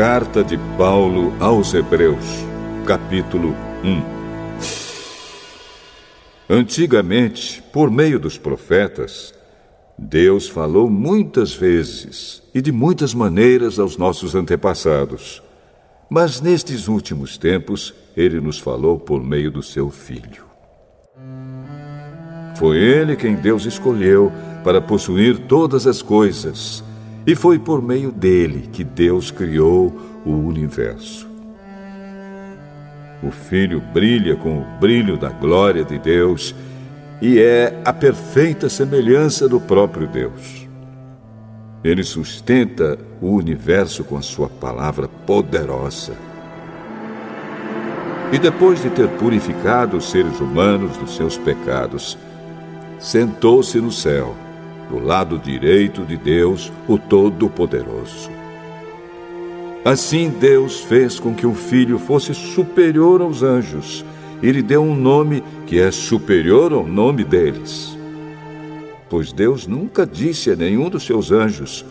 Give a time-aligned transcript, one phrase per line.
[0.00, 2.24] Carta de Paulo aos Hebreus,
[2.86, 3.54] capítulo
[3.84, 4.02] 1
[6.48, 9.34] Antigamente, por meio dos profetas,
[9.98, 15.42] Deus falou muitas vezes e de muitas maneiras aos nossos antepassados.
[16.08, 20.46] Mas nestes últimos tempos, ele nos falou por meio do seu Filho.
[22.56, 24.32] Foi ele quem Deus escolheu
[24.64, 26.82] para possuir todas as coisas,
[27.26, 31.28] e foi por meio dele que Deus criou o universo.
[33.22, 36.54] O Filho brilha com o brilho da glória de Deus
[37.20, 40.66] e é a perfeita semelhança do próprio Deus.
[41.84, 46.14] Ele sustenta o universo com a sua palavra poderosa.
[48.32, 52.16] E depois de ter purificado os seres humanos dos seus pecados,
[52.98, 54.36] sentou-se no céu,
[54.90, 58.28] do lado direito de Deus, o Todo-Poderoso.
[59.84, 64.04] Assim Deus fez com que o filho fosse superior aos anjos
[64.42, 67.96] e lhe deu um nome que é superior ao nome deles.
[69.08, 71.84] Pois Deus nunca disse a nenhum dos seus anjos: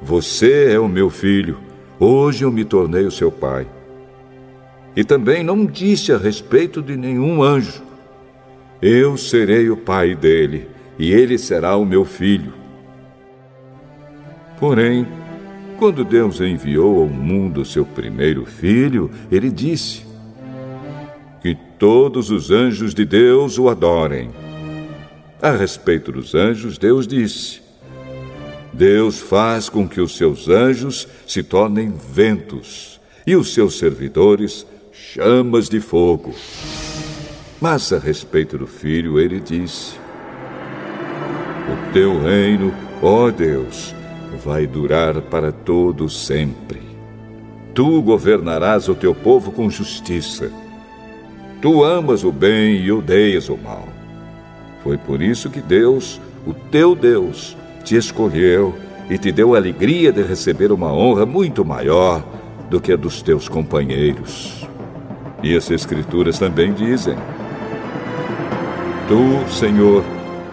[0.00, 1.58] Você é o meu filho,
[1.98, 3.66] hoje eu me tornei o seu pai.
[4.96, 7.82] E também não disse a respeito de nenhum anjo:
[8.80, 10.68] Eu serei o pai dele,
[10.98, 12.52] e ele será o meu filho.
[14.58, 15.06] Porém,
[15.78, 20.08] quando Deus enviou ao mundo seu primeiro filho, ele disse:
[21.40, 24.30] que todos os anjos de Deus o adorem.
[25.40, 27.60] A respeito dos anjos, Deus disse:
[28.72, 35.68] Deus faz com que os seus anjos se tornem ventos e os seus servidores chamas
[35.68, 36.34] de fogo.
[37.60, 39.92] Mas a respeito do filho, ele disse:
[41.72, 43.94] O teu reino, ó Deus,
[44.44, 46.80] vai durar para todo sempre.
[47.74, 50.50] Tu governarás o teu povo com justiça
[51.60, 53.88] Tu amas o bem e odeias o mal.
[54.82, 58.74] Foi por isso que Deus, o teu Deus, te escolheu
[59.10, 62.24] e te deu a alegria de receber uma honra muito maior
[62.70, 64.68] do que a dos teus companheiros.
[65.42, 67.16] E as Escrituras também dizem:
[69.08, 70.04] Tu, Senhor,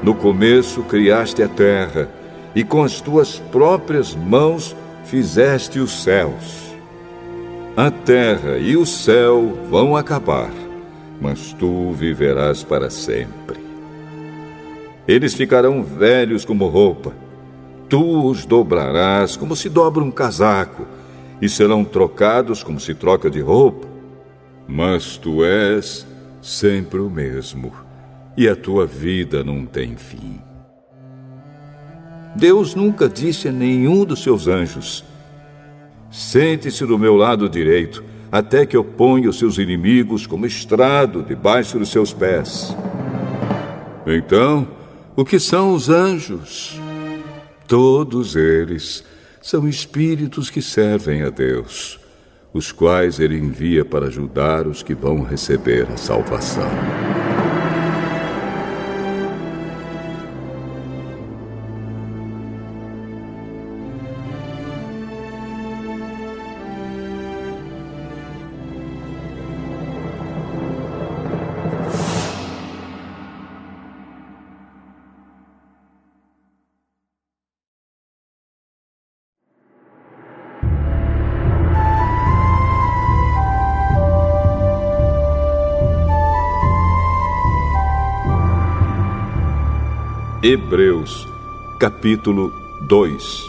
[0.06, 2.08] no começo criaste a terra
[2.56, 4.74] e com as tuas próprias mãos
[5.04, 6.74] fizeste os céus.
[7.76, 10.50] A terra e o céu vão acabar
[11.20, 13.60] mas tu viverás para sempre.
[15.08, 17.14] Eles ficarão velhos como roupa.
[17.88, 20.86] Tu os dobrarás como se dobra um casaco,
[21.42, 23.88] e serão trocados como se troca de roupa.
[24.68, 26.08] Mas tu és
[26.42, 27.72] sempre o mesmo,
[28.38, 30.40] e a tua vida não tem fim.
[32.36, 35.04] Deus nunca disse a nenhum dos seus anjos:
[36.12, 41.80] Sente-se do meu lado direito até que eu ponha os seus inimigos como estrado debaixo
[41.80, 42.76] dos seus pés.
[44.06, 44.68] Então,
[45.16, 46.80] o que são os anjos?
[47.68, 49.04] Todos eles
[49.42, 52.00] são espíritos que servem a Deus,
[52.54, 56.70] os quais ele envia para ajudar os que vão receber a salvação.
[90.56, 91.28] Hebreus,
[91.82, 92.50] capítulo
[92.88, 93.44] 2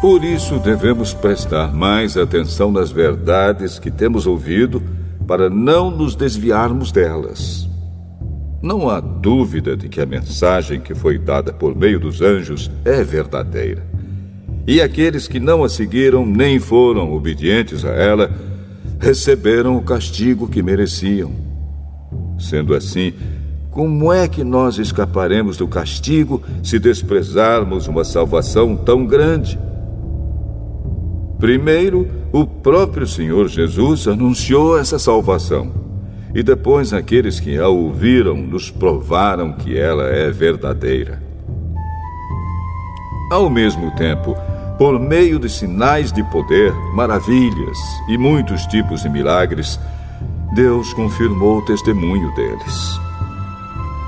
[0.00, 4.82] Por isso devemos prestar mais atenção nas verdades que temos ouvido
[5.24, 7.68] para não nos desviarmos delas.
[8.60, 13.04] Não há dúvida de que a mensagem que foi dada por meio dos anjos é
[13.04, 13.86] verdadeira.
[14.66, 18.32] E aqueles que não a seguiram nem foram obedientes a ela
[18.98, 21.30] receberam o castigo que mereciam.
[22.36, 23.14] Sendo assim,
[23.76, 29.58] como é que nós escaparemos do castigo se desprezarmos uma salvação tão grande?
[31.38, 35.70] Primeiro, o próprio Senhor Jesus anunciou essa salvação.
[36.34, 41.22] E depois, aqueles que a ouviram nos provaram que ela é verdadeira.
[43.30, 44.34] Ao mesmo tempo,
[44.78, 47.76] por meio de sinais de poder, maravilhas
[48.08, 49.78] e muitos tipos de milagres,
[50.54, 53.05] Deus confirmou o testemunho deles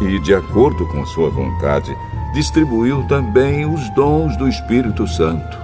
[0.01, 1.97] e, de acordo com sua vontade,
[2.33, 5.59] distribuiu também os dons do Espírito Santo.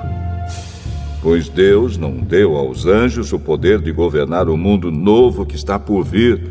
[1.22, 5.78] Pois Deus não deu aos anjos o poder de governar o mundo novo que está
[5.78, 6.50] por vir,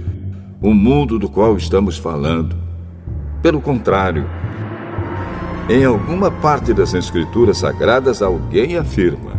[0.62, 2.56] o mundo do qual estamos falando.
[3.41, 4.25] Pelo contrário,
[5.69, 9.33] em alguma parte das Escrituras Sagradas, alguém afirma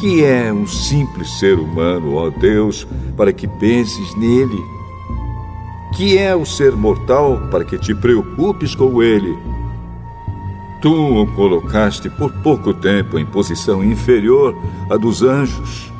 [0.00, 4.77] que é um simples ser humano, ó Deus, para que penses nele.
[5.96, 9.36] Que é o ser mortal para que te preocupes com ele.
[10.80, 14.54] Tu o colocaste por pouco tempo em posição inferior
[14.90, 15.92] à dos anjos.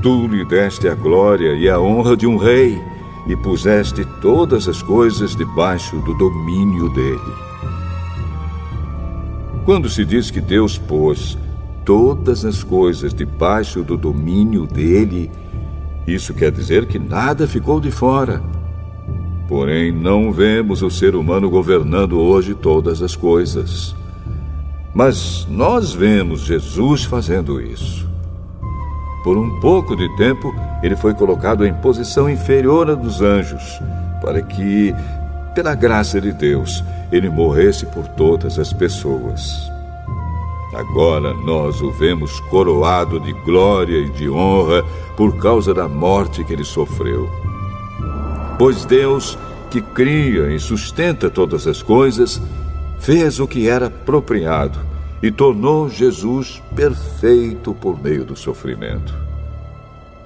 [0.00, 2.80] Tu lhe deste a glória e a honra de um rei
[3.26, 7.52] e puseste todas as coisas debaixo do domínio dele.
[9.64, 11.38] Quando se diz que Deus pôs
[11.84, 15.30] todas as coisas debaixo do domínio dele,
[16.06, 18.42] isso quer dizer que nada ficou de fora.
[19.52, 23.94] Porém, não vemos o ser humano governando hoje todas as coisas.
[24.94, 28.08] Mas nós vemos Jesus fazendo isso.
[29.22, 33.78] Por um pouco de tempo, ele foi colocado em posição inferior à dos anjos,
[34.22, 34.94] para que,
[35.54, 36.82] pela graça de Deus,
[37.12, 39.70] ele morresse por todas as pessoas.
[40.74, 44.82] Agora nós o vemos coroado de glória e de honra
[45.14, 47.51] por causa da morte que ele sofreu.
[48.58, 49.38] Pois Deus,
[49.70, 52.40] que cria e sustenta todas as coisas,
[52.98, 54.78] fez o que era apropriado
[55.22, 59.14] e tornou Jesus perfeito por meio do sofrimento.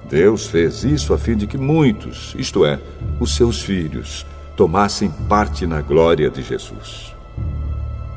[0.09, 2.79] Deus fez isso a fim de que muitos, isto é,
[3.19, 4.25] os seus filhos,
[4.55, 7.13] tomassem parte na glória de Jesus.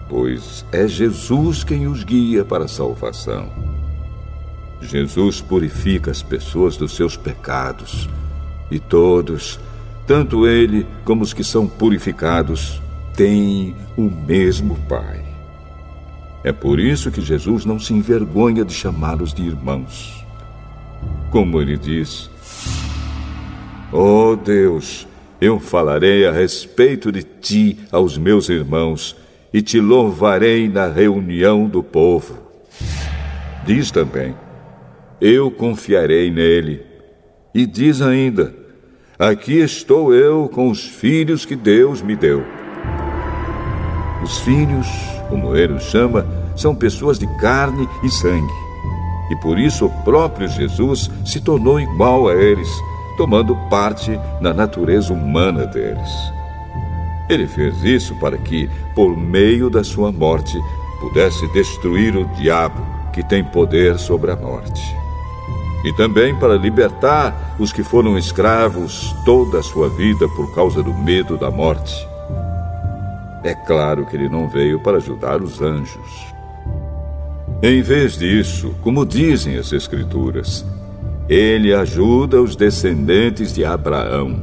[0.09, 3.49] Pois é Jesus quem os guia para a salvação.
[4.81, 8.09] Jesus purifica as pessoas dos seus pecados,
[8.71, 9.61] e todos,
[10.11, 12.83] tanto ele como os que são purificados,
[13.15, 15.25] têm o mesmo Pai.
[16.43, 20.27] É por isso que Jesus não se envergonha de chamá-los de irmãos.
[21.31, 22.29] Como ele diz:
[23.93, 25.07] Oh Deus,
[25.41, 29.15] eu falarei a respeito de ti aos meus irmãos
[29.53, 32.37] e te louvarei na reunião do povo.
[33.65, 34.35] Diz também:
[35.21, 36.83] Eu confiarei nele.
[37.55, 38.60] E diz ainda:
[39.21, 42.43] Aqui estou eu com os filhos que Deus me deu.
[44.23, 44.87] Os filhos,
[45.29, 46.27] como ele os chama,
[46.57, 48.55] são pessoas de carne e sangue.
[49.31, 52.71] E por isso o próprio Jesus se tornou igual a eles
[53.19, 56.11] tomando parte na natureza humana deles.
[57.29, 60.59] Ele fez isso para que, por meio da sua morte,
[60.99, 62.81] pudesse destruir o diabo
[63.13, 65.00] que tem poder sobre a morte.
[65.85, 70.93] E também para libertar os que foram escravos toda a sua vida por causa do
[70.93, 72.07] medo da morte.
[73.43, 76.27] É claro que ele não veio para ajudar os anjos.
[77.63, 80.65] Em vez disso, como dizem as Escrituras,
[81.29, 84.41] ele ajuda os descendentes de Abraão.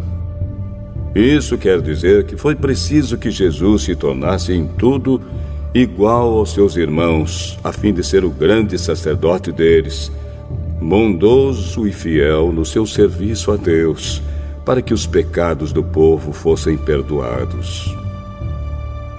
[1.14, 5.22] Isso quer dizer que foi preciso que Jesus se tornasse em tudo
[5.74, 10.12] igual aos seus irmãos, a fim de ser o grande sacerdote deles,
[10.80, 14.22] bondoso e fiel no seu serviço a Deus,
[14.66, 17.96] para que os pecados do povo fossem perdoados.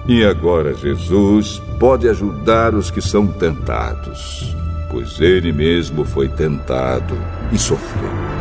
[0.07, 4.57] E agora Jesus pode ajudar os que são tentados
[4.89, 7.15] pois ele mesmo foi tentado
[7.51, 8.38] e sofreu.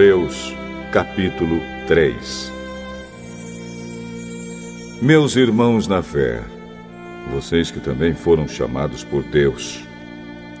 [0.00, 0.56] Hebreus,
[0.90, 2.50] capítulo 3
[5.02, 6.42] Meus irmãos na fé,
[7.30, 9.84] vocês que também foram chamados por Deus,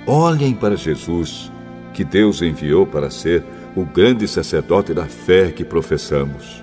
[0.06, 1.50] olhem para Jesus,
[1.94, 3.42] que Deus enviou para ser
[3.74, 6.62] o grande sacerdote da fé que professamos.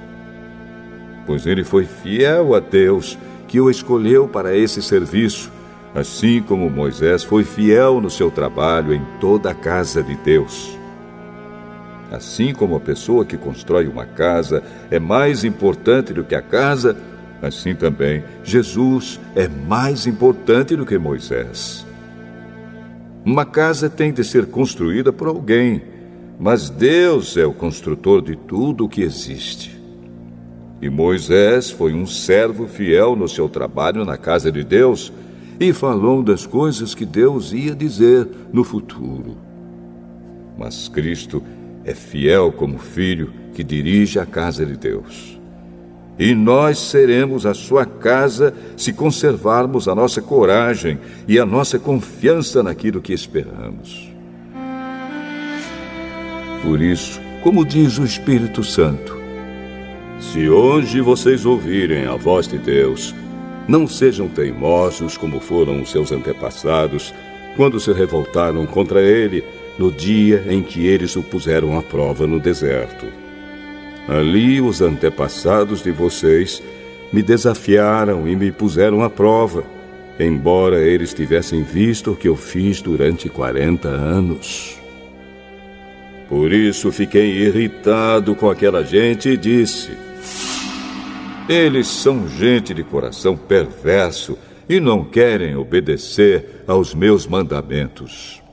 [1.26, 3.18] Pois ele foi fiel a Deus,
[3.48, 5.52] que o escolheu para esse serviço,
[5.96, 10.77] assim como Moisés foi fiel no seu trabalho em toda a casa de Deus.
[12.12, 16.96] Assim como a pessoa que constrói uma casa é mais importante do que a casa,
[17.42, 21.86] assim também Jesus é mais importante do que Moisés.
[23.26, 25.82] Uma casa tem de ser construída por alguém,
[26.40, 29.78] mas Deus é o construtor de tudo o que existe.
[30.82, 35.12] E Moisés foi um servo fiel no seu trabalho na casa de Deus
[35.60, 39.36] e falou das coisas que Deus ia dizer no futuro.
[40.58, 41.57] Mas Cristo é
[41.94, 45.40] fiel como filho que dirige a casa de Deus.
[46.20, 52.64] E nós seremos a sua casa se conservarmos a nossa coragem e a nossa confiança
[52.64, 54.12] naquilo que esperamos.
[56.64, 59.16] Por isso, como diz o Espírito Santo,
[60.20, 63.14] se hoje vocês ouvirem a voz de Deus,
[63.68, 67.14] não sejam teimosos como foram os seus antepassados,
[67.56, 69.44] quando se revoltaram contra ele
[69.78, 73.06] no dia em que eles o puseram à prova no deserto.
[74.08, 76.64] Ali os antepassados de vocês
[77.12, 79.64] me desafiaram e me puseram à prova,
[80.20, 84.78] embora eles tivessem visto o que eu fiz durante 40 anos.
[86.28, 89.92] Por isso fiquei irritado com aquela gente e disse:
[91.48, 98.44] eles são gente de coração perverso e não querem obedecer aos meus mandamentos.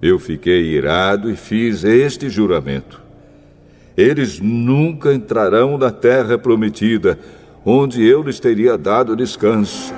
[0.00, 3.02] Eu fiquei irado e fiz este juramento.
[3.96, 7.18] Eles nunca entrarão na terra prometida,
[7.64, 9.92] onde eu lhes teria dado descanso.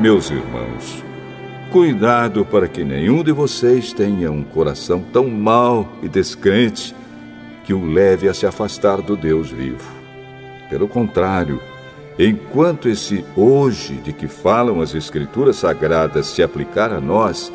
[0.00, 1.04] Meus irmãos,
[1.70, 6.92] cuidado para que nenhum de vocês tenha um coração tão mau e descrente
[7.64, 9.88] que o leve a se afastar do Deus vivo.
[10.68, 11.60] Pelo contrário,
[12.18, 17.52] enquanto esse hoje de que falam as Escrituras Sagradas se aplicar a nós,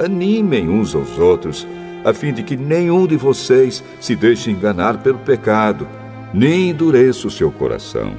[0.00, 1.66] animem uns aos outros,
[2.04, 5.86] a fim de que nenhum de vocês se deixe enganar pelo pecado,
[6.32, 8.14] nem endureça o seu coração.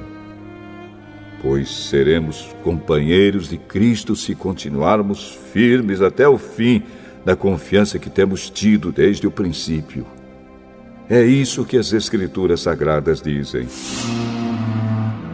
[1.42, 6.84] Pois seremos companheiros de Cristo se continuarmos firmes até o fim
[7.24, 10.06] na confiança que temos tido desde o princípio.
[11.10, 13.66] É isso que as Escrituras Sagradas dizem.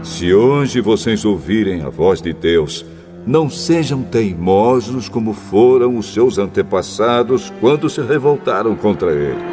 [0.03, 2.87] Se hoje vocês ouvirem a voz de Deus,
[3.29, 9.45] não sejam teimosos como foram os seus antepassados quando se revoltaram contra ele.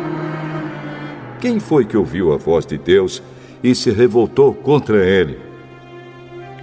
[1.41, 3.22] Quem foi que ouviu a voz de Deus
[3.62, 5.38] e se revoltou contra ele?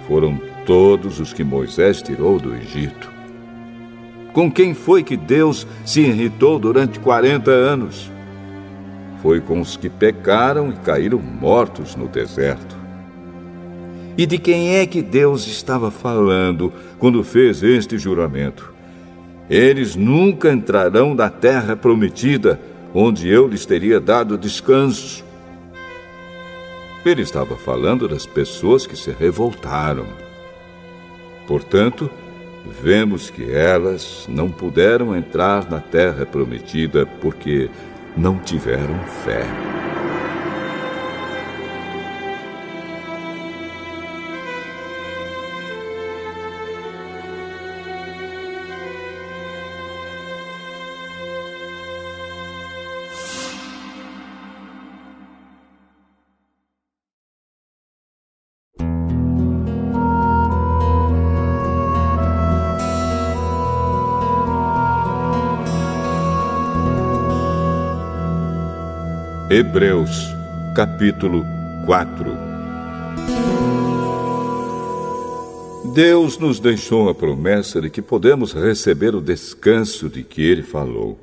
[0.07, 3.09] Foram todos os que Moisés tirou do Egito.
[4.33, 8.11] Com quem foi que Deus se irritou durante 40 anos?
[9.23, 12.82] foi com os que pecaram e caíram mortos no deserto.
[14.17, 18.71] E de quem é que Deus estava falando quando fez este juramento?
[19.49, 22.59] Eles nunca entrarão na terra prometida,
[22.93, 25.23] onde eu lhes teria dado descanso.
[27.03, 30.05] Ele estava falando das pessoas que se revoltaram.
[31.47, 32.09] Portanto,
[32.81, 37.69] vemos que elas não puderam entrar na terra prometida porque
[38.15, 39.45] não tiveram fé.
[69.65, 70.27] Hebreus,
[70.75, 71.45] capítulo
[71.85, 72.37] 4
[75.95, 81.17] Deus nos deixou a promessa de que podemos receber o descanso de que Ele falou.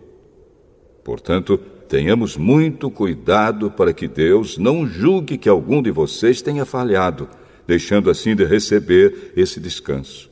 [1.04, 7.28] Portanto, tenhamos muito cuidado para que Deus não julgue que algum de vocês tenha falhado,
[7.66, 10.30] deixando assim de receber esse descanso.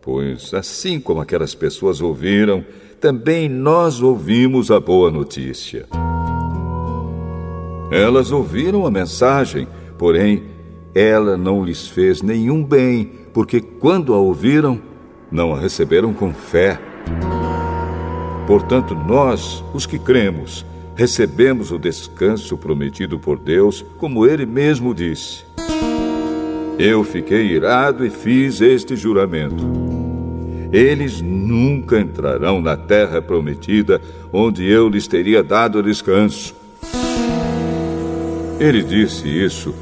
[0.00, 2.64] Pois, assim como aquelas pessoas ouviram,
[2.98, 5.86] também nós ouvimos a boa notícia.
[7.92, 9.68] Elas ouviram a mensagem,
[9.98, 10.44] porém
[10.94, 14.80] ela não lhes fez nenhum bem, porque quando a ouviram,
[15.30, 16.80] não a receberam com fé.
[18.46, 25.44] Portanto, nós, os que cremos, recebemos o descanso prometido por Deus, como ele mesmo disse.
[26.78, 29.70] Eu fiquei irado e fiz este juramento.
[30.72, 34.00] Eles nunca entrarão na terra prometida,
[34.32, 36.61] onde eu lhes teria dado descanso.
[38.62, 39.74] Ele disse isso,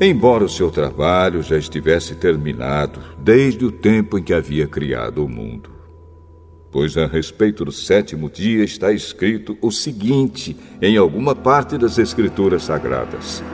[0.00, 5.28] embora o seu trabalho já estivesse terminado desde o tempo em que havia criado o
[5.28, 5.68] mundo.
[6.72, 12.62] Pois a respeito do sétimo dia está escrito o seguinte em alguma parte das Escrituras
[12.62, 13.44] Sagradas.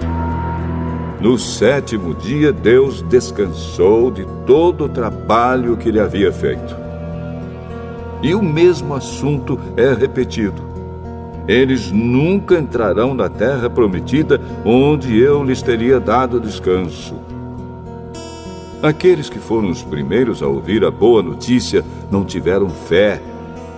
[1.21, 6.77] No sétimo dia, Deus descansou de todo o trabalho que ele havia feito.
[8.23, 10.72] E o mesmo assunto é repetido
[11.49, 17.15] eles nunca entrarão na terra prometida, onde eu lhes teria dado descanso.
[18.83, 23.21] Aqueles que foram os primeiros a ouvir a boa notícia não tiveram fé,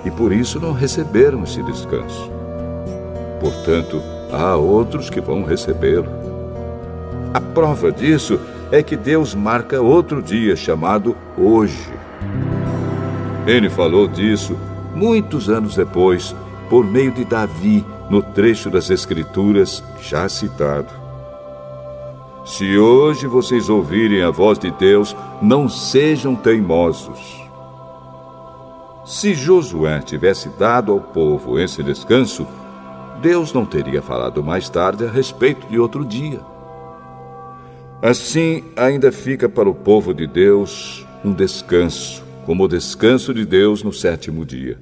[0.05, 2.31] e por isso não receberam esse descanso.
[3.41, 4.01] Portanto,
[4.33, 6.09] há outros que vão recebê-lo.
[7.33, 8.39] A prova disso
[8.71, 11.93] é que Deus marca outro dia chamado hoje.
[13.47, 14.57] Ele falou disso
[14.95, 16.35] muitos anos depois,
[16.69, 20.93] por meio de Davi, no trecho das Escrituras já citado.
[22.45, 27.43] Se hoje vocês ouvirem a voz de Deus, não sejam teimosos.
[29.05, 32.47] Se Josué tivesse dado ao povo esse descanso,
[33.23, 36.41] Deus não teria falado mais tarde a respeito de outro dia.
[38.03, 43.83] Assim, ainda fica para o povo de Deus um descanso, como o descanso de Deus
[43.83, 44.79] no sétimo dia.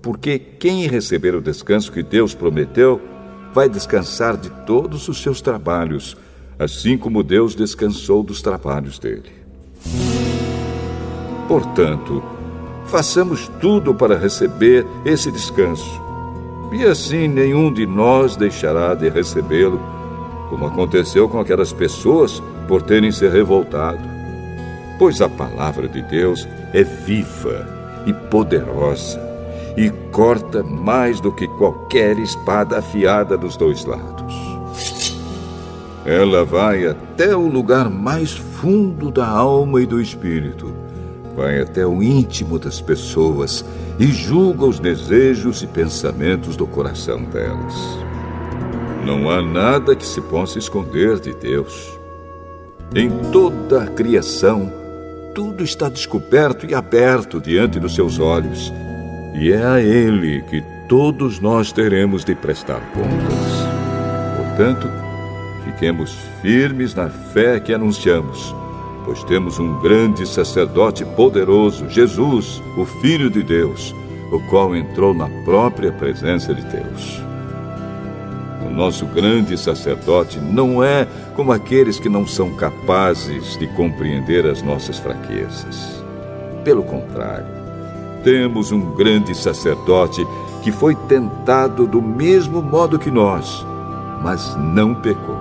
[0.00, 3.00] Porque quem receber o descanso que Deus prometeu,
[3.52, 6.16] vai descansar de todos os seus trabalhos,
[6.58, 9.32] assim como Deus descansou dos trabalhos dele.
[11.48, 12.22] Portanto,
[12.86, 16.00] façamos tudo para receber esse descanso.
[16.72, 19.80] E assim nenhum de nós deixará de recebê-lo,
[20.50, 24.06] como aconteceu com aquelas pessoas por terem se revoltado.
[24.98, 27.66] Pois a palavra de Deus é viva
[28.06, 29.27] e poderosa
[29.78, 34.34] e corta mais do que qualquer espada afiada dos dois lados.
[36.04, 40.74] Ela vai até o lugar mais fundo da alma e do espírito,
[41.36, 43.64] vai até o íntimo das pessoas
[44.00, 47.74] e julga os desejos e pensamentos do coração delas.
[49.06, 51.96] Não há nada que se possa esconder de Deus.
[52.96, 54.72] Em toda a criação,
[55.36, 58.72] tudo está descoberto e aberto diante dos seus olhos
[59.38, 63.68] e é a Ele que todos nós teremos de prestar contas.
[64.36, 64.90] Portanto,
[65.64, 68.54] fiquemos firmes na fé que anunciamos,
[69.04, 73.94] pois temos um grande sacerdote poderoso, Jesus, o Filho de Deus,
[74.32, 77.22] o qual entrou na própria presença de Deus.
[78.66, 84.62] O nosso grande sacerdote não é como aqueles que não são capazes de compreender as
[84.62, 86.02] nossas fraquezas.
[86.64, 87.57] Pelo contrário,
[88.22, 90.26] temos um grande sacerdote
[90.62, 93.64] que foi tentado do mesmo modo que nós,
[94.22, 95.36] mas não pecou.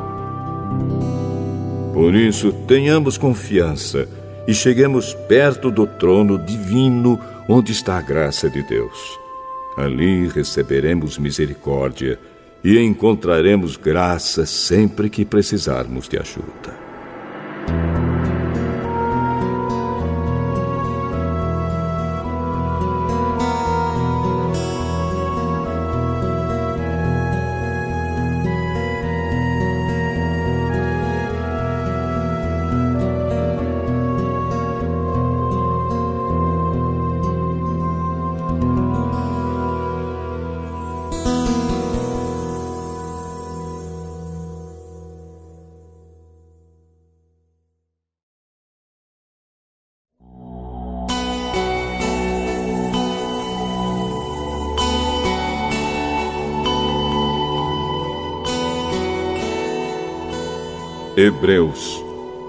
[1.94, 4.08] Por isso, tenhamos confiança
[4.48, 9.20] e cheguemos perto do trono divino onde está a graça de Deus.
[9.76, 12.20] Ali receberemos misericórdia
[12.64, 16.88] e encontraremos graça sempre que precisarmos de ajuda.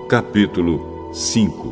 [0.09, 1.71] Capítulo 5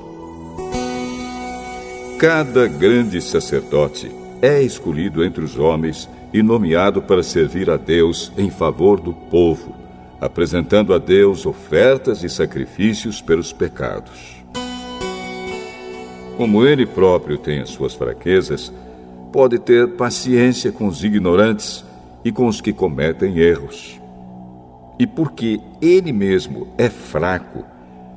[2.19, 4.11] Cada grande sacerdote
[4.43, 9.75] é escolhido entre os homens e nomeado para servir a Deus em favor do povo,
[10.21, 14.37] apresentando a Deus ofertas e sacrifícios pelos pecados.
[16.37, 18.71] Como ele próprio tem as suas fraquezas,
[19.33, 21.83] pode ter paciência com os ignorantes
[22.23, 23.99] e com os que cometem erros
[24.99, 27.65] e porque ele mesmo é fraco,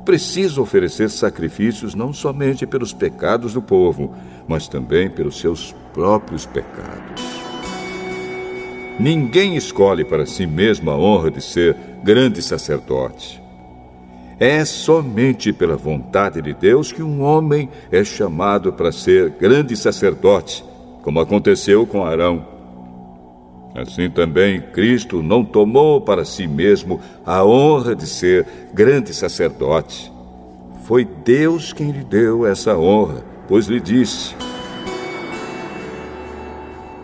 [0.09, 4.15] precisa oferecer sacrifícios não somente pelos pecados do povo,
[4.47, 7.21] mas também pelos seus próprios pecados.
[8.99, 13.39] Ninguém escolhe para si mesmo a honra de ser grande sacerdote.
[14.39, 20.65] É somente pela vontade de Deus que um homem é chamado para ser grande sacerdote,
[21.03, 22.58] como aconteceu com Arão.
[23.75, 30.11] Assim também Cristo não tomou para si mesmo a honra de ser grande sacerdote.
[30.85, 34.35] Foi Deus quem lhe deu essa honra, pois lhe disse: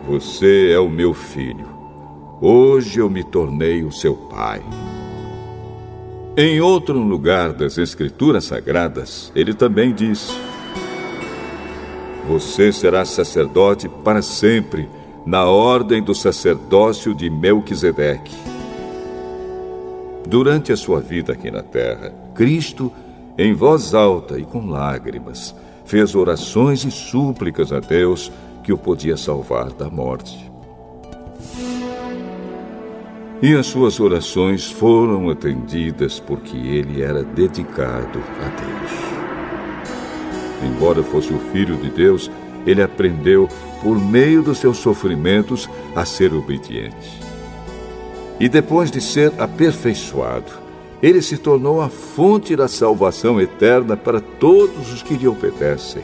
[0.06, 1.68] Você é o meu filho.
[2.40, 4.60] Hoje eu me tornei o seu pai.
[6.36, 10.36] Em outro lugar das Escrituras Sagradas, ele também disse:
[12.28, 14.88] Você será sacerdote para sempre
[15.26, 18.32] na ordem do sacerdócio de Melquisedeque.
[20.24, 22.92] Durante a sua vida aqui na terra, Cristo,
[23.36, 25.52] em voz alta e com lágrimas,
[25.84, 28.30] fez orações e súplicas a Deus
[28.62, 30.50] que o podia salvar da morte.
[33.42, 39.06] E as suas orações foram atendidas porque ele era dedicado a Deus.
[40.64, 42.30] Embora fosse o Filho de Deus,
[42.66, 43.48] ele aprendeu,
[43.82, 47.20] por meio dos seus sofrimentos, a ser obediente.
[48.40, 50.52] E depois de ser aperfeiçoado,
[51.02, 56.02] ele se tornou a fonte da salvação eterna para todos os que lhe obedecem.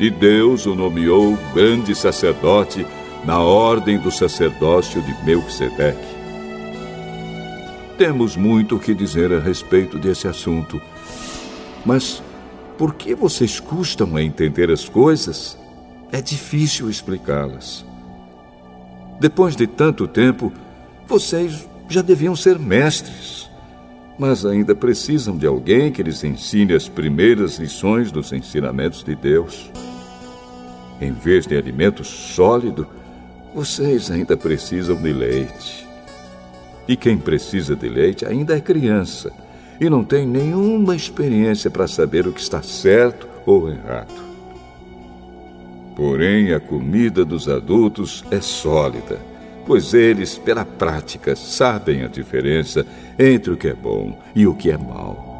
[0.00, 2.84] E Deus o nomeou grande sacerdote
[3.24, 6.14] na ordem do sacerdócio de Melquisedeque.
[7.96, 10.82] Temos muito o que dizer a respeito desse assunto,
[11.86, 12.23] mas
[12.76, 15.56] por que vocês custam a entender as coisas?
[16.10, 17.84] É difícil explicá-las.
[19.20, 20.52] Depois de tanto tempo,
[21.06, 23.50] vocês já deviam ser mestres,
[24.18, 29.70] mas ainda precisam de alguém que lhes ensine as primeiras lições dos ensinamentos de Deus.
[31.00, 32.86] Em vez de alimento sólido,
[33.54, 35.86] vocês ainda precisam de leite.
[36.88, 39.32] E quem precisa de leite ainda é criança
[39.80, 44.22] e não tem nenhuma experiência para saber o que está certo ou errado.
[45.96, 49.18] Porém, a comida dos adultos é sólida,
[49.66, 52.84] pois eles, pela prática, sabem a diferença
[53.18, 55.33] entre o que é bom e o que é mal.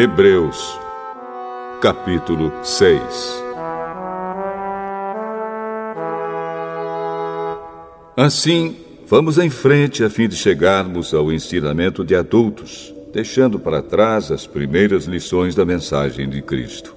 [0.00, 0.80] Hebreus,
[1.82, 3.42] capítulo 6
[8.16, 14.32] Assim, vamos em frente a fim de chegarmos ao ensinamento de adultos, deixando para trás
[14.32, 16.96] as primeiras lições da mensagem de Cristo.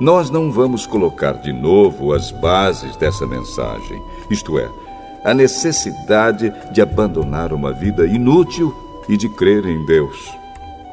[0.00, 4.70] Nós não vamos colocar de novo as bases dessa mensagem, isto é,
[5.24, 8.72] a necessidade de abandonar uma vida inútil
[9.08, 10.43] e de crer em Deus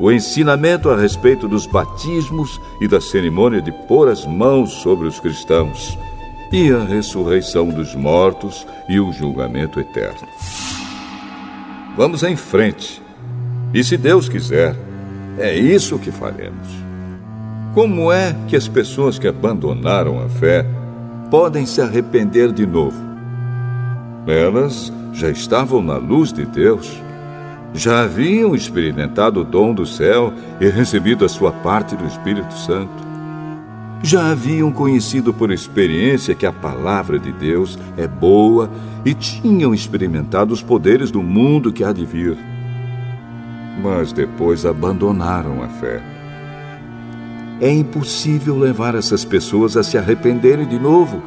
[0.02, 5.20] o ensinamento a respeito dos batismos e da cerimônia de pôr as mãos sobre os
[5.20, 5.96] cristãos,
[6.52, 10.28] e a ressurreição dos mortos e o julgamento eterno.
[11.96, 13.00] Vamos em frente.
[13.76, 14.76] E se Deus quiser,
[15.38, 16.68] é isso que faremos.
[17.76, 20.66] Como é que as pessoas que abandonaram a fé
[21.30, 23.00] podem se arrepender de novo?
[24.26, 26.92] Elas já estavam na luz de Deus
[27.74, 33.12] já haviam experimentado o dom do céu e recebido a sua parte do Espírito Santo.
[34.04, 38.70] Já haviam conhecido por experiência que a palavra de Deus é boa
[39.06, 42.38] e tinham experimentado os poderes do mundo que há de vir.
[43.82, 46.02] Mas depois abandonaram a fé.
[47.62, 51.22] É impossível levar essas pessoas a se arrependerem de novo,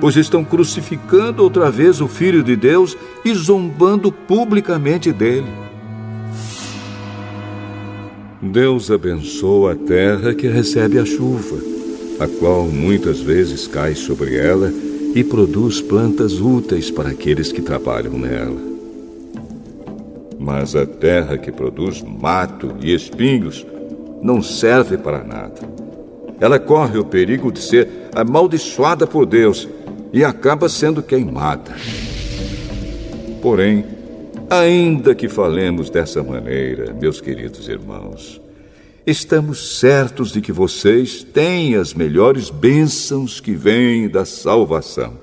[0.00, 5.64] pois estão crucificando outra vez o Filho de Deus e zombando publicamente dele.
[8.52, 11.56] Deus abençoa a terra que recebe a chuva,
[12.20, 14.70] a qual muitas vezes cai sobre ela
[15.14, 18.60] e produz plantas úteis para aqueles que trabalham nela.
[20.38, 23.66] Mas a terra que produz mato e espinhos
[24.22, 25.60] não serve para nada.
[26.38, 29.66] Ela corre o perigo de ser amaldiçoada por Deus
[30.12, 31.74] e acaba sendo queimada.
[33.40, 33.84] Porém,
[34.60, 38.40] Ainda que falemos dessa maneira, meus queridos irmãos,
[39.04, 45.14] estamos certos de que vocês têm as melhores bênçãos que vêm da salvação.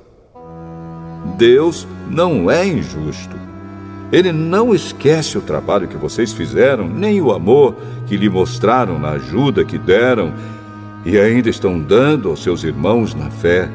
[1.37, 3.37] Deus não é injusto.
[4.11, 9.11] Ele não esquece o trabalho que vocês fizeram, nem o amor que lhe mostraram na
[9.11, 10.33] ajuda que deram
[11.05, 13.69] e ainda estão dando aos seus irmãos na fé.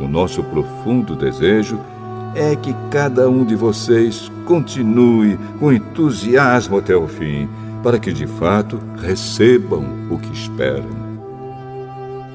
[0.00, 1.97] O nosso profundo desejo é
[2.38, 7.48] é que cada um de vocês continue com entusiasmo até o fim,
[7.82, 11.08] para que de fato recebam o que esperam.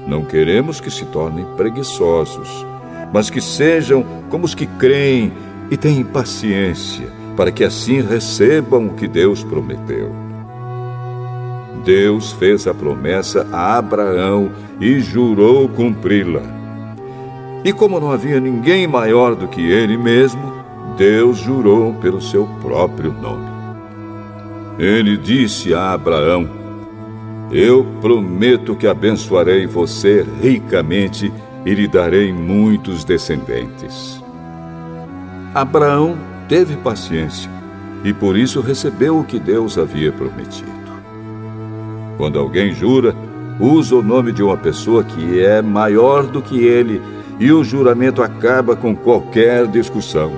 [0.06, 2.66] Não queremos que se tornem preguiçosos,
[3.12, 5.32] mas que sejam como os que creem
[5.70, 10.12] e têm paciência, para que assim recebam o que Deus prometeu.
[11.82, 16.63] Deus fez a promessa a Abraão e jurou cumpri-la.
[17.64, 20.52] E como não havia ninguém maior do que ele mesmo,
[20.98, 23.48] Deus jurou pelo seu próprio nome.
[24.78, 26.46] Ele disse a Abraão:
[27.50, 31.32] Eu prometo que abençoarei você ricamente
[31.64, 34.22] e lhe darei muitos descendentes.
[35.54, 37.50] Abraão teve paciência
[38.04, 40.70] e por isso recebeu o que Deus havia prometido.
[42.18, 43.16] Quando alguém jura,
[43.58, 47.00] usa o nome de uma pessoa que é maior do que ele
[47.38, 50.32] e o juramento acaba com qualquer discussão.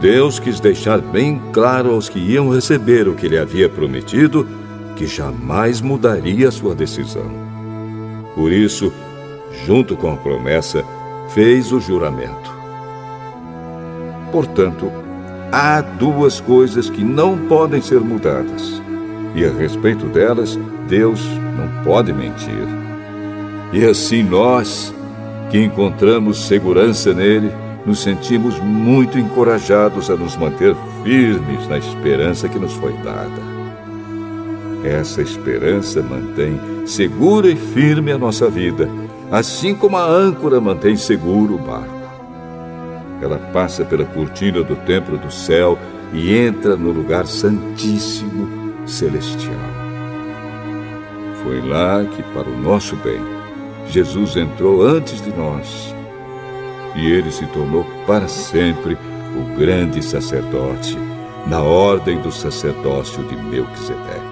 [0.00, 4.46] Deus quis deixar bem claro aos que iam receber o que ele havia prometido
[4.94, 7.30] que jamais mudaria sua decisão.
[8.34, 8.92] Por isso,
[9.64, 10.84] junto com a promessa,
[11.30, 12.52] fez o juramento.
[14.30, 14.90] Portanto,
[15.50, 18.82] há duas coisas que não podem ser mudadas,
[19.34, 21.20] e a respeito delas, Deus
[21.56, 22.66] não pode mentir.
[23.72, 24.94] E assim nós,
[25.50, 27.50] que encontramos segurança nele,
[27.86, 33.58] nos sentimos muito encorajados a nos manter firmes na esperança que nos foi dada.
[34.84, 38.88] Essa esperança mantém segura e firme a nossa vida,
[39.30, 41.98] assim como a âncora mantém seguro o barco.
[43.20, 45.78] Ela passa pela cortina do templo do céu
[46.12, 48.48] e entra no lugar santíssimo
[48.86, 49.56] celestial.
[51.42, 53.37] Foi lá que, para o nosso bem,
[53.90, 55.94] Jesus entrou antes de nós
[56.94, 58.98] e ele se tornou para sempre
[59.36, 60.96] o grande sacerdote
[61.46, 64.27] na ordem do sacerdócio de Melquisedeque.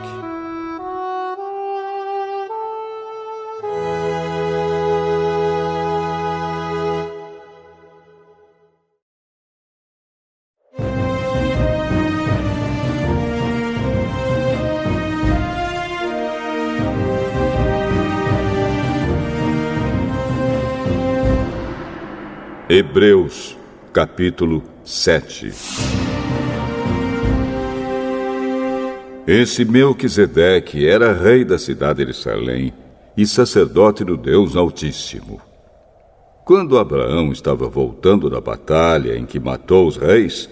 [22.79, 23.57] Hebreus,
[23.91, 25.51] capítulo 7
[29.27, 32.75] Esse Melquisedeque era rei da cidade de Salém
[33.17, 35.41] e sacerdote do Deus Altíssimo.
[36.45, 40.47] Quando Abraão estava voltando da batalha em que matou os reis,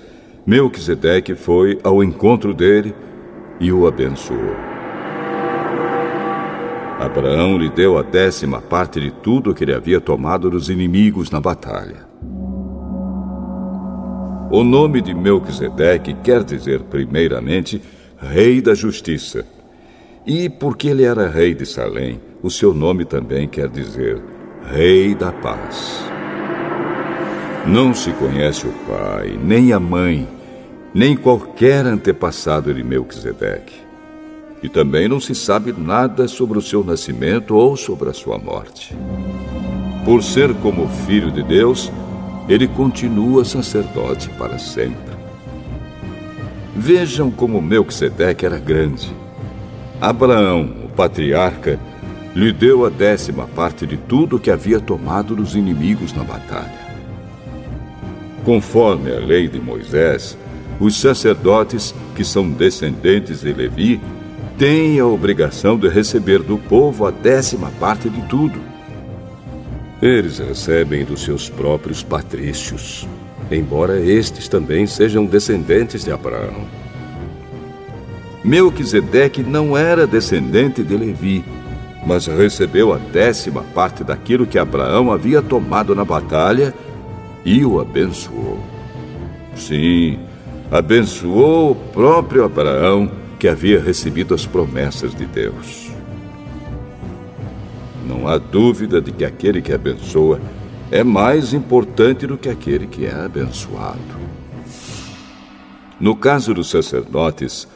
[0.46, 2.94] Melquisedeque foi ao encontro dele
[3.60, 4.56] e o abençoou.
[6.98, 11.38] Abraão lhe deu a décima parte de tudo que ele havia tomado dos inimigos na
[11.38, 12.13] batalha.
[14.54, 17.82] O nome de Melquisedeque quer dizer, primeiramente,
[18.16, 19.44] Rei da Justiça.
[20.24, 24.22] E porque ele era rei de Salém, o seu nome também quer dizer
[24.70, 26.04] Rei da Paz.
[27.66, 30.28] Não se conhece o pai, nem a mãe,
[30.94, 33.74] nem qualquer antepassado de Melquisedeque.
[34.62, 38.96] E também não se sabe nada sobre o seu nascimento ou sobre a sua morte.
[40.04, 41.90] Por ser como filho de Deus,
[42.48, 45.14] ele continua sacerdote para sempre.
[46.76, 49.14] Vejam como Melquisedeque era grande.
[50.00, 51.78] Abraão, o patriarca,
[52.35, 56.85] lhe deu a décima parte de tudo que havia tomado dos inimigos na batalha.
[58.44, 60.37] Conforme a lei de Moisés,
[60.80, 64.00] os sacerdotes, que são descendentes de Levi,
[64.59, 68.61] têm a obrigação de receber do povo a décima parte de tudo.
[70.02, 73.09] Eles recebem dos seus próprios patrícios,
[73.50, 76.66] embora estes também sejam descendentes de Abraão.
[78.44, 81.44] Melquisedeque não era descendente de Levi,
[82.07, 86.74] mas recebeu a décima parte daquilo que Abraão havia tomado na batalha
[87.44, 88.59] e o abençoou.
[89.57, 90.18] Sim,
[90.70, 95.84] abençoou o próprio Abraão, que havia recebido as promessas de Deus.
[98.06, 100.40] Não há dúvida de que aquele que abençoa
[100.90, 103.98] é mais importante do que aquele que é abençoado.
[105.98, 107.66] No caso dos sacerdotes,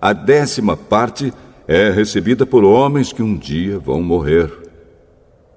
[0.00, 1.32] a décima parte
[1.68, 4.52] é recebida por homens que um dia vão morrer.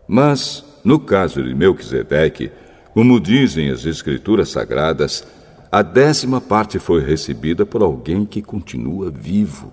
[0.07, 2.51] Mas, no caso de Melquisedeque,
[2.93, 5.25] como dizem as Escrituras Sagradas,
[5.71, 9.71] a décima parte foi recebida por alguém que continua vivo.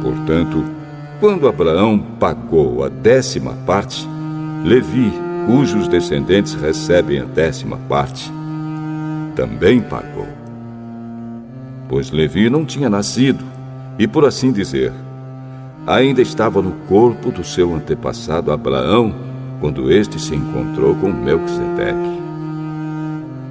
[0.00, 0.64] Portanto,
[1.20, 4.06] quando Abraão pagou a décima parte,
[4.64, 5.12] Levi,
[5.46, 8.32] cujos descendentes recebem a décima parte,
[9.34, 10.28] também pagou.
[11.88, 13.44] Pois Levi não tinha nascido,
[13.98, 14.92] e por assim dizer,
[15.86, 19.14] ainda estava no corpo do seu antepassado Abraão
[19.60, 22.18] quando este se encontrou com Melquisedeque.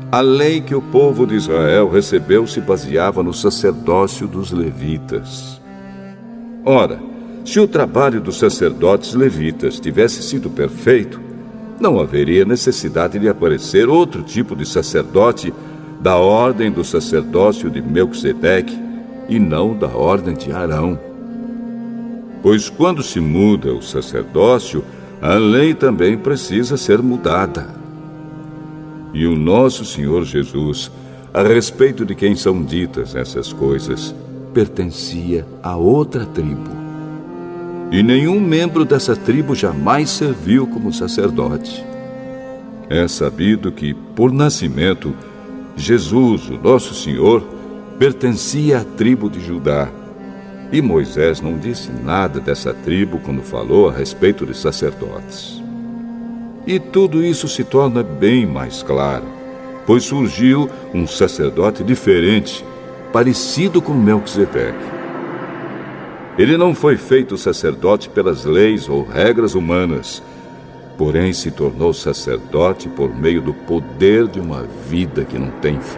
[0.10, 5.60] A lei que o povo de Israel recebeu se baseava no sacerdócio dos levitas.
[6.64, 6.98] Ora,
[7.48, 11.18] se o trabalho dos sacerdotes levitas tivesse sido perfeito,
[11.80, 15.54] não haveria necessidade de aparecer outro tipo de sacerdote
[16.02, 18.78] da ordem do sacerdócio de Melquisedeque
[19.30, 21.00] e não da ordem de Arão.
[22.44, 24.84] Pois quando se muda o sacerdócio,
[25.22, 27.70] a lei também precisa ser mudada.
[29.14, 30.92] E o nosso Senhor Jesus,
[31.34, 34.14] a respeito de quem são ditas essas coisas,
[34.54, 36.87] pertencia a outra tribo.
[37.90, 41.86] E nenhum membro dessa tribo jamais serviu como sacerdote.
[42.90, 45.14] É sabido que, por nascimento,
[45.76, 47.42] Jesus, o nosso Senhor,
[47.98, 49.90] pertencia à tribo de Judá.
[50.70, 55.62] E Moisés não disse nada dessa tribo quando falou a respeito de sacerdotes.
[56.66, 59.24] E tudo isso se torna bem mais claro,
[59.86, 62.66] pois surgiu um sacerdote diferente,
[63.14, 64.97] parecido com Melquisedeque.
[66.38, 70.22] Ele não foi feito sacerdote pelas leis ou regras humanas,
[70.96, 75.98] porém se tornou sacerdote por meio do poder de uma vida que não tem fim.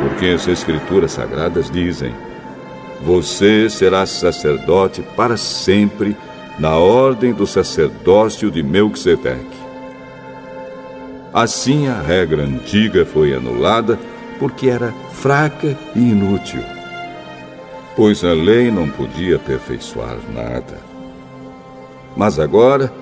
[0.00, 2.12] Porque as Escrituras Sagradas dizem:
[3.02, 6.16] Você será sacerdote para sempre
[6.58, 9.64] na ordem do sacerdócio de Melquisedeque.
[11.32, 13.98] Assim a regra antiga foi anulada
[14.38, 16.73] porque era fraca e inútil.
[17.96, 20.78] Pois a lei não podia aperfeiçoar nada.
[22.16, 22.92] Mas agora,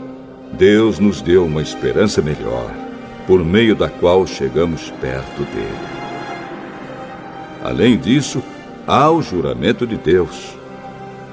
[0.53, 2.71] Deus nos deu uma esperança melhor,
[3.27, 5.93] por meio da qual chegamos perto dele.
[7.65, 8.43] Além disso,
[8.87, 10.57] há o juramento de Deus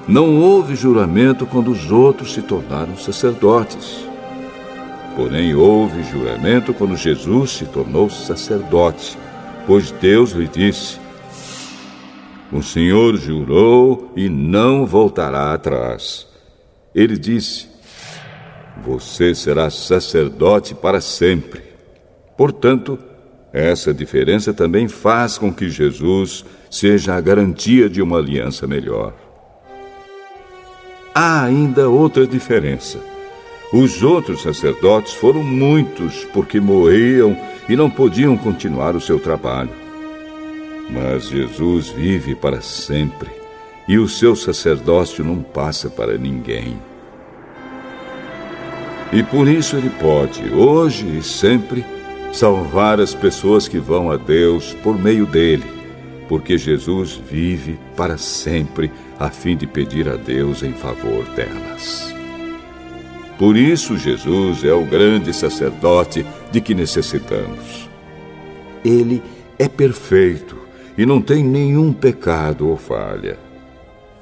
[0.10, 4.04] não houve juramento quando os outros se tornaram sacerdotes.
[5.16, 9.16] Porém, houve juramento quando Jesus se tornou sacerdote,
[9.68, 10.99] pois Deus lhe disse:
[12.52, 16.28] O Senhor jurou e não voltará atrás.
[16.94, 17.68] Ele disse:
[18.84, 21.62] Você será sacerdote para sempre.
[22.36, 22.98] Portanto,
[23.54, 29.14] essa diferença também faz com que Jesus seja a garantia de uma aliança melhor
[31.14, 32.98] há ainda outra diferença.
[33.74, 39.79] Os outros sacerdotes foram muitos porque morriam e não podiam continuar o seu trabalho.
[40.90, 43.30] Mas Jesus vive para sempre
[43.88, 46.80] e o seu sacerdócio não passa para ninguém.
[49.12, 51.84] E por isso ele pode, hoje e sempre,
[52.32, 55.66] salvar as pessoas que vão a Deus por meio dele,
[56.28, 62.14] porque Jesus vive para sempre a fim de pedir a Deus em favor delas.
[63.40, 67.90] Por isso, Jesus é o grande sacerdote de que necessitamos.
[68.86, 69.24] Ele
[69.58, 70.59] é perfeito
[71.00, 73.40] e não tem nenhum pecado ou falha.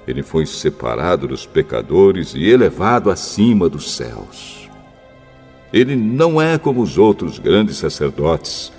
[0.07, 4.69] Ele foi separado dos pecadores e elevado acima dos céus.
[5.73, 8.71] Ele não é como os outros grandes sacerdotes.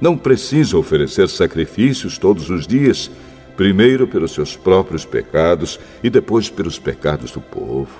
[0.00, 3.08] Não precisa oferecer sacrifícios todos os dias
[3.56, 7.96] primeiro pelos seus próprios pecados e depois pelos pecados do povo.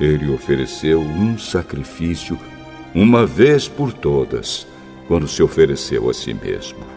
[0.00, 2.36] Ele ofereceu um sacrifício
[2.92, 4.66] uma vez por todas,
[5.06, 6.95] quando se ofereceu a si mesmo.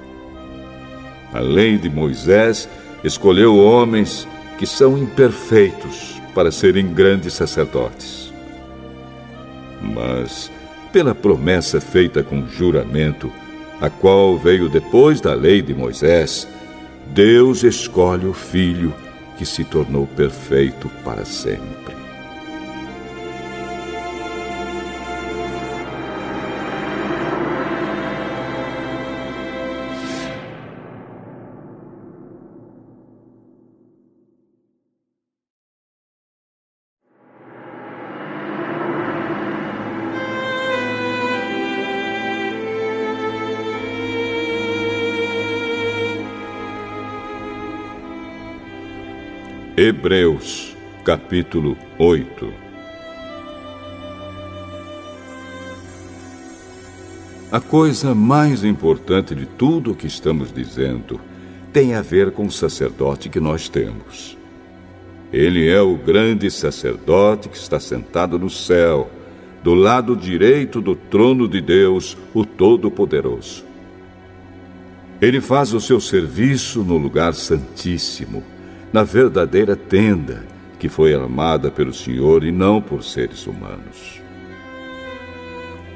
[1.34, 2.68] A lei de Moisés
[3.04, 8.34] escolheu homens que são imperfeitos para serem grandes sacerdotes.
[9.82, 10.52] Mas,
[10.92, 13.32] pela promessa feita com juramento,
[13.80, 16.48] a qual veio depois da lei de Moisés,
[17.08, 18.94] Deus escolhe o Filho
[19.38, 21.79] que se tornou perfeito para sempre.
[49.82, 50.76] Hebreus,
[51.06, 52.54] capítulo 8
[57.50, 61.18] A coisa mais importante de tudo o que estamos dizendo
[61.72, 64.38] tem a ver com o sacerdote que nós temos.
[65.32, 69.10] Ele é o grande sacerdote que está sentado no céu,
[69.64, 73.64] do lado direito do trono de Deus, o Todo-Poderoso.
[75.22, 78.44] Ele faz o seu serviço no lugar santíssimo
[78.92, 80.46] na verdadeira tenda
[80.80, 84.22] que foi armada pelo Senhor e não por seres humanos.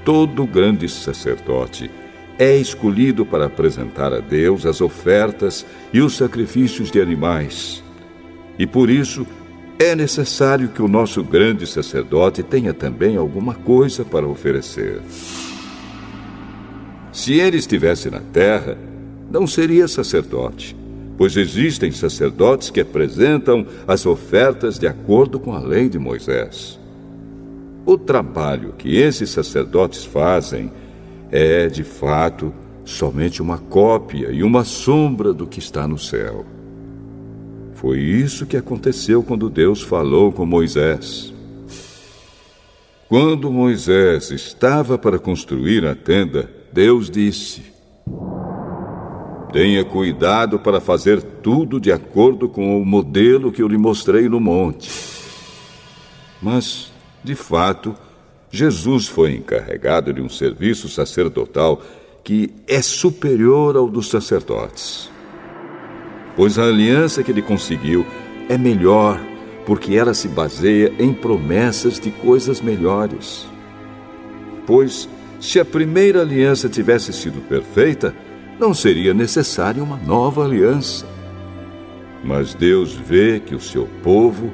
[0.04, 1.90] Todo grande sacerdote
[2.38, 7.82] é escolhido para apresentar a Deus as ofertas e os sacrifícios de animais.
[8.60, 9.26] E por isso,
[9.80, 15.02] é necessário que o nosso grande sacerdote tenha também alguma coisa para oferecer.
[17.12, 18.78] Se ele estivesse na terra,
[19.32, 20.76] não seria sacerdote,
[21.18, 26.80] pois existem sacerdotes que apresentam as ofertas de acordo com a lei de Moisés.
[27.86, 30.72] O trabalho que esses sacerdotes fazem
[31.32, 32.54] é, de fato,
[32.86, 36.46] somente uma cópia e uma sombra do que está no céu.
[37.74, 41.34] Foi isso que aconteceu quando Deus falou com Moisés.
[43.10, 47.62] Quando Moisés estava para construir a tenda, Deus disse:
[49.54, 54.40] Tenha cuidado para fazer tudo de acordo com o modelo que eu lhe mostrei no
[54.40, 54.90] monte.
[56.42, 56.92] Mas,
[57.24, 57.96] de fato,
[58.52, 61.82] Jesus foi encarregado de um serviço sacerdotal
[62.24, 65.14] que é superior ao dos sacerdotes
[66.36, 68.06] pois a aliança que ele conseguiu
[68.50, 69.20] é melhor,
[69.66, 73.46] porque ela se baseia em promessas de coisas melhores.
[74.66, 75.08] Pois,
[75.40, 78.14] se a primeira aliança tivesse sido perfeita,
[78.60, 81.06] não seria necessária uma nova aliança.
[82.24, 84.52] Mas Deus vê que o seu povo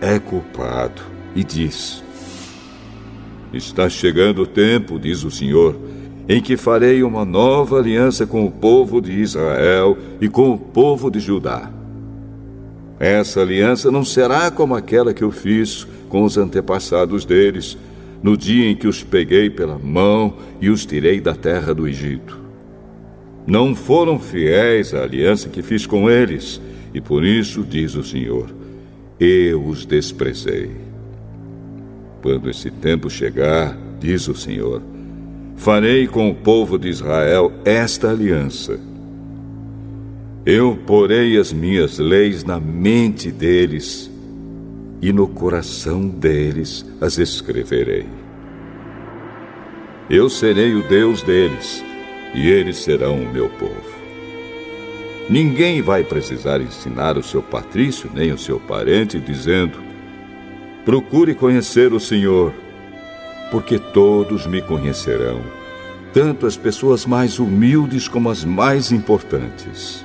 [0.00, 1.02] é culpado
[1.34, 2.02] e diz:
[3.52, 5.76] Está chegando o tempo, diz o Senhor,
[6.28, 11.10] em que farei uma nova aliança com o povo de Israel e com o povo
[11.10, 11.70] de Judá.
[13.00, 17.78] Essa aliança não será como aquela que eu fiz com os antepassados deles,
[18.22, 22.47] no dia em que os peguei pela mão e os tirei da terra do Egito.
[23.48, 26.60] Não foram fiéis à aliança que fiz com eles,
[26.92, 28.50] e por isso, diz o Senhor,
[29.18, 30.70] eu os desprezei.
[32.20, 34.82] Quando esse tempo chegar, diz o Senhor,
[35.56, 38.78] farei com o povo de Israel esta aliança.
[40.44, 44.10] Eu porei as minhas leis na mente deles
[45.00, 48.04] e no coração deles as escreverei.
[50.10, 51.87] Eu serei o Deus deles
[52.34, 53.98] e eles serão o meu povo.
[55.28, 59.78] Ninguém vai precisar ensinar o seu patrício nem o seu parente, dizendo:
[60.84, 62.52] Procure conhecer o Senhor
[63.50, 65.42] porque todos me conhecerão,
[66.12, 70.04] tanto as pessoas mais humildes como as mais importantes.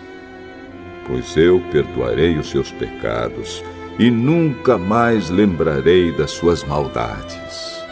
[1.06, 3.64] Pois eu perdoarei os seus pecados
[4.00, 7.84] e nunca mais lembrarei das suas maldades.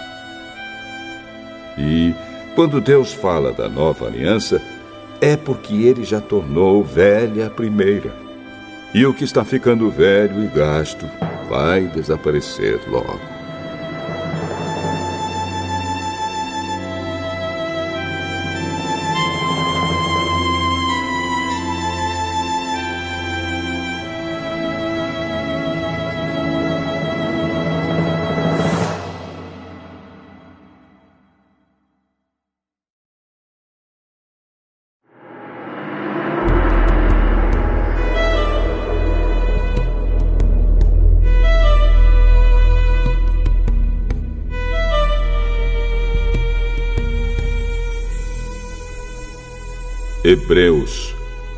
[1.78, 2.14] E,
[2.56, 4.62] quando Deus fala da nova aliança,
[5.20, 8.14] é porque ele já tornou velha a primeira.
[8.94, 11.06] E o que está ficando velho e gasto
[11.50, 13.41] vai desaparecer logo.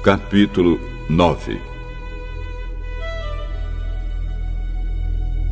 [0.03, 1.61] Capítulo 9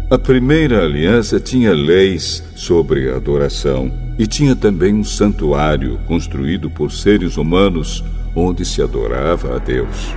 [0.10, 3.90] A primeira aliança tinha leis sobre adoração
[4.20, 8.04] e tinha também um santuário construído por seres humanos
[8.36, 10.14] onde se adorava a Deus.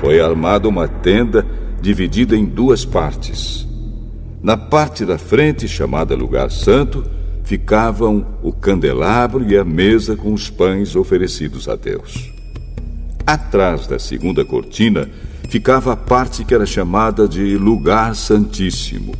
[0.00, 1.46] Foi armada uma tenda
[1.80, 3.68] dividida em duas partes.
[4.42, 7.04] Na parte da frente, chamada Lugar Santo,
[7.44, 12.39] ficavam o candelabro e a mesa com os pães oferecidos a Deus.
[13.30, 15.08] Atrás da segunda cortina
[15.48, 19.14] ficava a parte que era chamada de Lugar Santíssimo.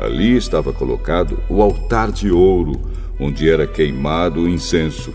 [0.00, 2.72] Ali estava colocado o altar de ouro,
[3.20, 5.14] onde era queimado o incenso,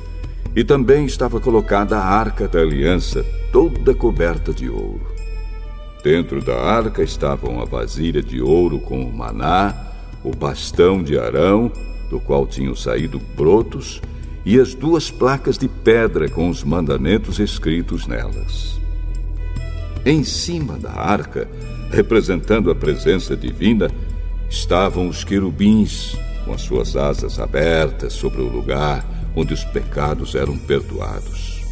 [0.55, 5.05] e também estava colocada a arca da aliança, toda coberta de ouro.
[6.01, 9.75] Dentro da arca estavam a vasilha de ouro com o maná,
[10.23, 11.69] o bastão de Arão,
[12.09, 13.99] do qual tinham saído brotos,
[14.45, 18.79] e as duas placas de pedra com os mandamentos escritos nelas.
[20.05, 21.47] Em cima da arca,
[21.89, 23.89] representando a presença divina,
[24.49, 30.57] estavam os querubins, com as suas asas abertas sobre o lugar onde os pecados eram
[30.57, 31.63] perdoados.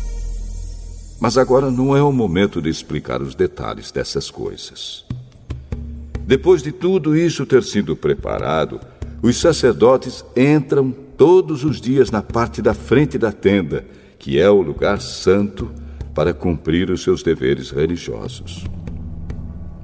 [1.20, 5.06] Mas agora não é o momento de explicar os detalhes dessas coisas.
[6.26, 8.80] Depois de tudo isso ter sido preparado,
[9.22, 13.86] os sacerdotes entram todos os dias na parte da frente da tenda,
[14.18, 15.70] que é o lugar santo,
[16.16, 18.66] para cumprir os seus deveres religiosos.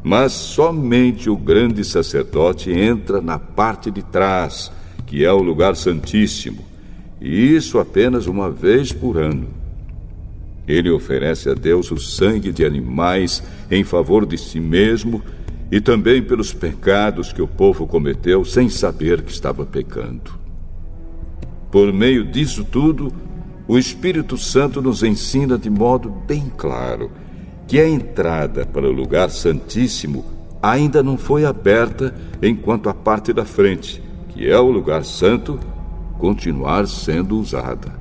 [0.01, 4.71] Mas somente o grande sacerdote entra na parte de trás,
[5.05, 6.65] que é o lugar santíssimo,
[7.21, 9.49] e isso apenas uma vez por ano.
[10.67, 15.21] Ele oferece a Deus o sangue de animais em favor de si mesmo
[15.71, 20.47] e também pelos pecados que o povo cometeu sem saber que estava pecando.
[21.72, 23.11] Por meio disso tudo,
[23.68, 27.11] o Espírito Santo nos ensina de modo bem claro
[27.68, 30.24] que a entrada para o lugar santíssimo
[30.61, 35.59] ainda não foi aberta enquanto a parte da frente, que é o lugar santo,
[36.18, 37.93] continuar sendo usada.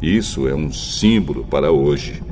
[0.00, 2.22] Isso é um símbolo para hoje.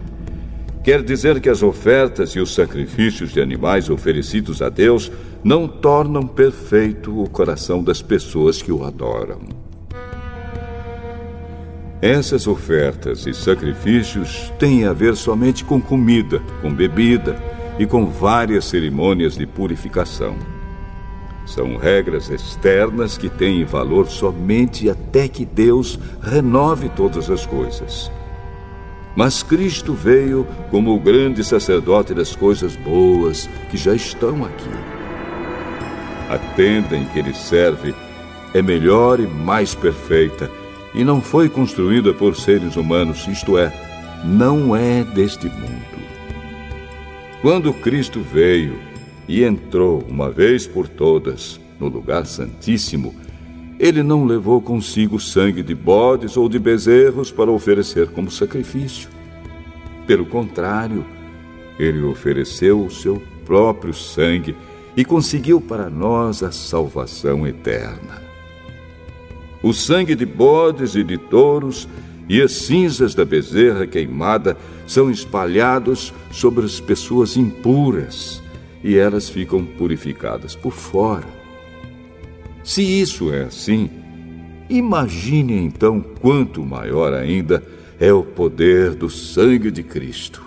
[0.82, 5.10] Quer dizer que as ofertas e os sacrifícios de animais oferecidos a Deus
[5.44, 9.65] não tornam perfeito o coração das pessoas que o adoram.
[12.00, 17.42] Essas ofertas e sacrifícios têm a ver somente com comida, com bebida
[17.78, 20.36] e com várias cerimônias de purificação.
[21.46, 28.10] São regras externas que têm valor somente até que Deus renove todas as coisas.
[29.14, 34.68] Mas Cristo veio como o grande sacerdote das coisas boas que já estão aqui.
[36.28, 37.94] A tenda em que ele serve
[38.52, 40.50] é melhor e mais perfeita
[40.96, 43.70] e não foi construída por seres humanos, isto é,
[44.24, 45.96] não é deste mundo.
[47.42, 48.78] Quando Cristo veio
[49.28, 53.14] e entrou uma vez por todas no lugar santíssimo,
[53.78, 59.10] ele não levou consigo sangue de bodes ou de bezerros para oferecer como sacrifício.
[60.06, 61.04] Pelo contrário,
[61.78, 64.56] ele ofereceu o seu próprio sangue
[64.96, 68.25] e conseguiu para nós a salvação eterna.
[69.62, 71.88] O sangue de bodes e de touros
[72.28, 78.42] e as cinzas da bezerra queimada são espalhados sobre as pessoas impuras
[78.82, 81.26] e elas ficam purificadas por fora.
[82.62, 83.88] Se isso é assim,
[84.68, 87.62] imagine então quanto maior ainda
[87.98, 90.44] é o poder do sangue de Cristo.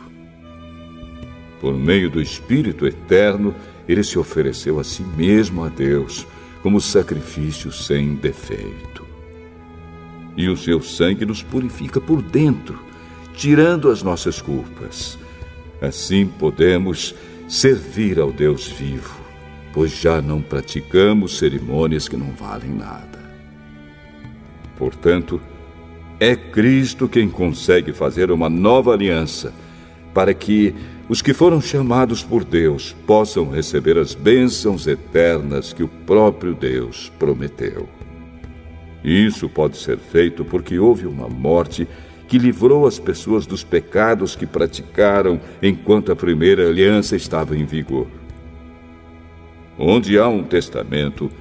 [1.60, 3.53] Por meio do Espírito eterno,
[3.88, 6.26] ele se ofereceu a si mesmo a Deus
[6.62, 8.88] como sacrifício sem defeito.
[10.36, 12.80] E o seu sangue nos purifica por dentro,
[13.34, 15.17] tirando as nossas culpas.
[15.82, 17.15] Assim podemos
[17.47, 19.19] servir ao Deus vivo,
[19.73, 23.19] pois já não praticamos cerimônias que não valem nada.
[24.77, 25.41] Portanto,
[26.19, 29.53] é Cristo quem consegue fazer uma nova aliança
[30.13, 30.75] para que
[31.07, 37.11] os que foram chamados por Deus possam receber as bênçãos eternas que o próprio Deus
[37.17, 37.88] prometeu.
[39.04, 41.88] Isso pode ser feito porque houve uma morte
[42.28, 48.08] que livrou as pessoas dos pecados que praticaram enquanto a primeira aliança estava em vigor.
[49.78, 51.32] Onde há um testamento,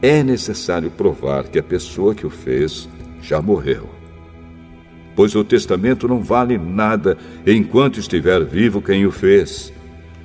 [0.00, 2.88] é necessário provar que a pessoa que o fez
[3.20, 3.88] já morreu
[5.14, 9.72] pois o testamento não vale nada enquanto estiver vivo quem o fez.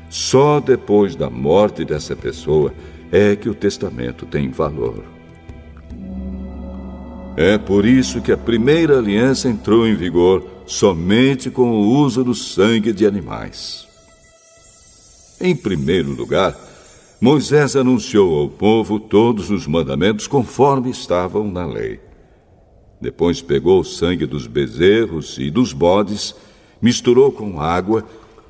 [0.10, 2.74] Só depois da morte dessa pessoa
[3.12, 5.17] é que o testamento tem valor.
[7.40, 12.34] É por isso que a primeira aliança entrou em vigor somente com o uso do
[12.34, 13.88] sangue de animais.
[15.40, 16.58] Em primeiro lugar,
[17.22, 22.00] Moisés anunciou ao povo todos os mandamentos conforme estavam na lei.
[23.00, 26.34] Depois pegou o sangue dos bezerros e dos bodes,
[26.82, 28.04] misturou com água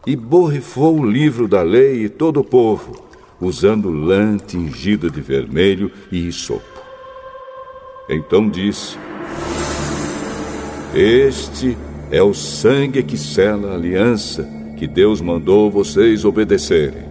[0.05, 2.95] e borrifou o livro da lei e todo o povo,
[3.41, 6.76] usando lã tingida de vermelho e sopo.
[8.09, 8.97] Então disse:
[10.93, 11.77] Este
[12.09, 14.47] é o sangue que sela a aliança
[14.77, 17.05] que Deus mandou vocês obedecerem.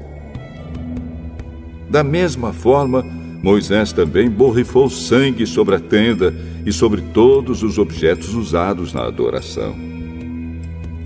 [1.90, 3.02] Da mesma forma,
[3.42, 6.34] Moisés também borrifou sangue sobre a tenda
[6.64, 9.76] e sobre todos os objetos usados na adoração.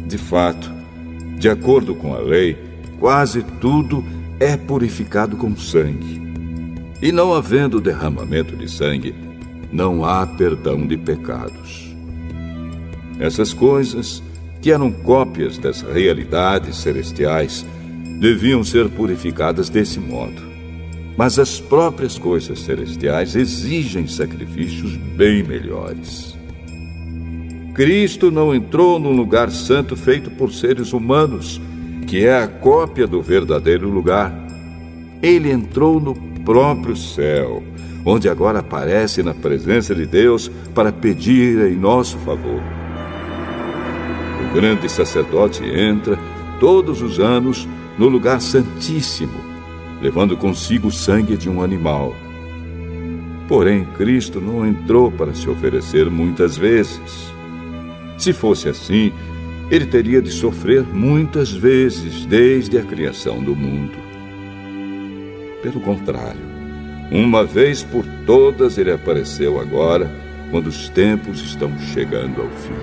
[0.06, 0.70] De fato,
[1.38, 2.56] de acordo com a lei,
[2.98, 4.04] quase tudo
[4.38, 6.20] é purificado com sangue.
[7.02, 9.14] E não havendo derramamento de sangue,
[9.72, 11.94] não há perdão de pecados.
[13.18, 14.22] Essas coisas,
[14.60, 17.64] que eram cópias das realidades celestiais,
[18.18, 20.42] deviam ser purificadas desse modo.
[21.16, 26.38] Mas as próprias coisas celestiais exigem sacrifícios bem melhores.
[27.74, 31.60] Cristo não entrou num lugar santo feito por seres humanos,
[32.06, 34.34] que é a cópia do verdadeiro lugar.
[35.22, 36.14] Ele entrou no
[36.44, 37.62] próprio céu,
[38.04, 42.62] onde agora aparece na presença de Deus para pedir em nosso favor.
[44.50, 46.18] O grande sacerdote entra
[46.58, 49.38] todos os anos no lugar santíssimo,
[50.00, 52.14] levando consigo o sangue de um animal.
[53.46, 57.32] Porém, Cristo não entrou para se oferecer muitas vezes.
[58.16, 59.12] Se fosse assim,
[59.70, 63.98] ele teria de sofrer muitas vezes desde a criação do mundo.
[65.62, 66.49] Pelo contrário,
[67.10, 70.10] uma vez por todas ele apareceu agora,
[70.50, 72.74] quando os tempos estão chegando ao fim,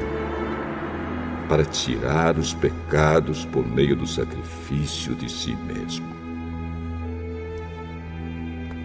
[1.47, 6.05] para tirar os pecados por meio do sacrifício de si mesmo.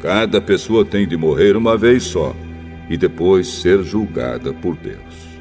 [0.00, 2.34] Cada pessoa tem de morrer uma vez só
[2.88, 5.32] e depois ser julgada por Deus.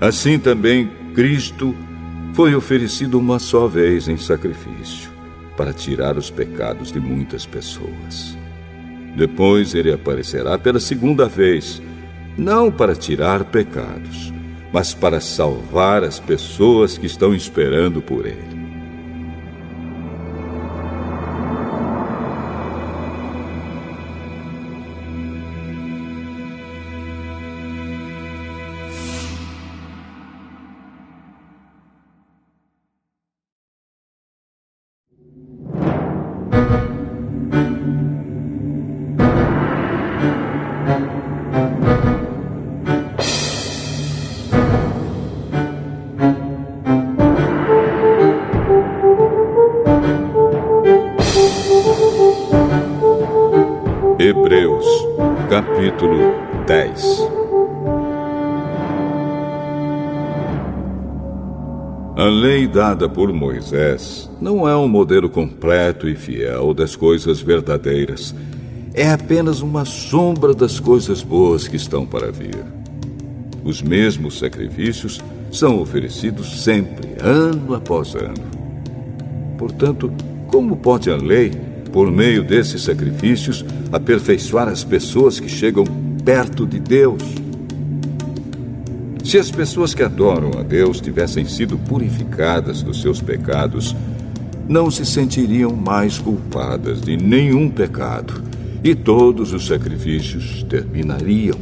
[0.00, 1.74] Assim também Cristo
[2.34, 5.10] foi oferecido uma só vez em sacrifício
[5.56, 8.36] para tirar os pecados de muitas pessoas.
[9.16, 11.80] Depois ele aparecerá pela segunda vez,
[12.36, 14.32] não para tirar pecados,
[14.70, 18.65] mas para salvar as pessoas que estão esperando por ele.
[62.96, 68.34] Dada por Moisés não é um modelo completo e fiel das coisas verdadeiras.
[68.94, 72.56] É apenas uma sombra das coisas boas que estão para vir.
[73.62, 75.20] Os mesmos sacrifícios
[75.52, 78.34] são oferecidos sempre, ano após ano.
[79.58, 80.10] Portanto,
[80.46, 81.52] como pode a lei,
[81.92, 85.84] por meio desses sacrifícios, aperfeiçoar as pessoas que chegam
[86.24, 87.45] perto de Deus?
[89.36, 93.94] Se as pessoas que adoram a Deus tivessem sido purificadas dos seus pecados,
[94.66, 98.42] não se sentiriam mais culpadas de nenhum pecado
[98.82, 101.58] e todos os sacrifícios terminariam.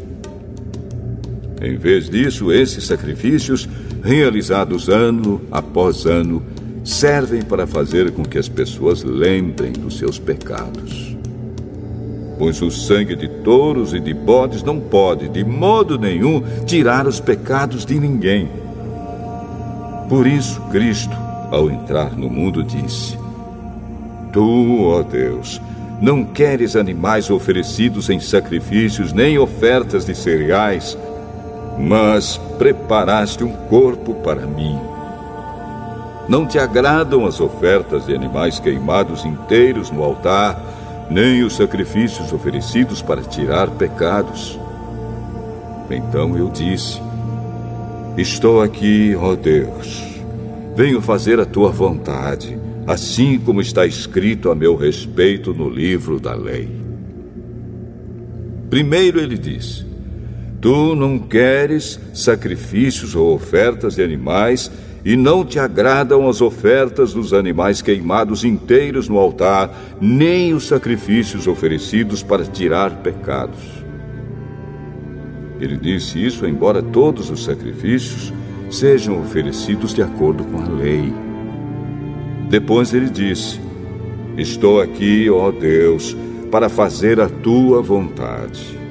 [1.60, 3.68] Em vez disso, esses sacrifícios,
[4.04, 6.44] realizados ano após ano,
[6.84, 11.03] servem para fazer com que as pessoas lembrem dos seus pecados
[12.38, 17.20] pois o sangue de touros e de bodes não pode, de modo nenhum, tirar os
[17.20, 18.48] pecados de ninguém.
[20.08, 21.16] Por isso, Cristo,
[21.50, 23.18] ao entrar no mundo, disse:
[24.32, 25.60] Tu, ó Deus,
[26.00, 30.98] não queres animais oferecidos em sacrifícios, nem ofertas de cereais,
[31.78, 34.78] mas preparaste um corpo para mim.
[36.28, 40.58] Não te agradam as ofertas de animais queimados inteiros no altar,
[41.10, 44.58] nem os sacrifícios oferecidos para tirar pecados.
[45.90, 47.00] Então eu disse:
[48.16, 50.02] Estou aqui, ó Deus.
[50.76, 56.34] Venho fazer a tua vontade, assim como está escrito a meu respeito no livro da
[56.34, 56.68] lei.
[58.70, 59.86] Primeiro ele disse:
[60.60, 64.70] Tu não queres sacrifícios ou ofertas de animais
[65.04, 71.46] e não te agradam as ofertas dos animais queimados inteiros no altar, nem os sacrifícios
[71.46, 73.60] oferecidos para tirar pecados.
[75.60, 78.32] Ele disse isso, embora todos os sacrifícios
[78.70, 81.12] sejam oferecidos de acordo com a lei.
[82.48, 83.60] Depois ele disse:
[84.36, 86.16] Estou aqui, ó Deus,
[86.50, 88.83] para fazer a tua vontade.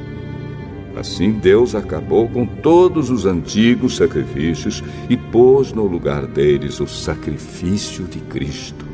[0.96, 8.06] Assim Deus acabou com todos os antigos sacrifícios e pôs no lugar deles o sacrifício
[8.06, 8.86] de Cristo.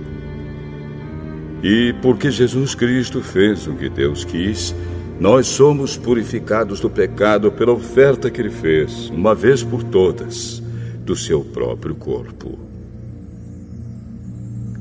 [1.61, 4.73] E porque Jesus Cristo fez o que Deus quis,
[5.19, 10.63] nós somos purificados do pecado pela oferta que ele fez, uma vez por todas,
[11.03, 12.57] do seu próprio corpo.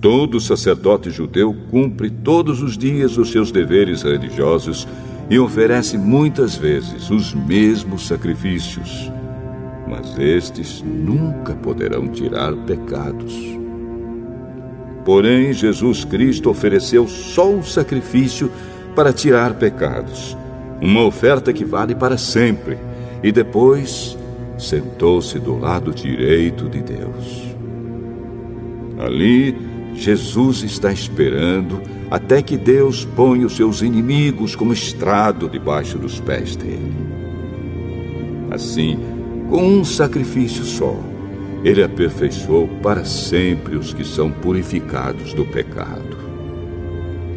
[0.01, 4.87] Todo sacerdote judeu cumpre todos os dias os seus deveres religiosos
[5.31, 9.12] e oferece muitas vezes os mesmos sacrifícios,
[9.87, 13.35] mas estes nunca poderão tirar pecados.
[15.05, 18.51] Porém, Jesus Cristo ofereceu só um sacrifício
[18.95, 20.37] para tirar pecados,
[20.81, 22.79] uma oferta que vale para sempre,
[23.22, 24.16] e depois
[24.59, 27.55] sentou-se do lado direito de Deus.
[28.99, 29.57] Ali,
[29.99, 36.55] Jesus está esperando até que Deus ponha os seus inimigos como estrado debaixo dos pés
[36.55, 36.95] dele.
[38.49, 38.97] Assim,
[39.51, 40.97] com um sacrifício só,
[41.65, 46.17] ele aperfeiçoou para sempre os que são purificados do pecado.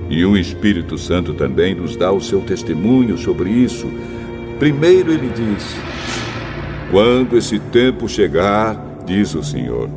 [0.07, 3.88] E o Espírito Santo também nos dá o seu testemunho sobre isso.
[4.59, 5.76] Primeiro ele diz:
[6.91, 9.89] Quando esse tempo chegar, diz o Senhor,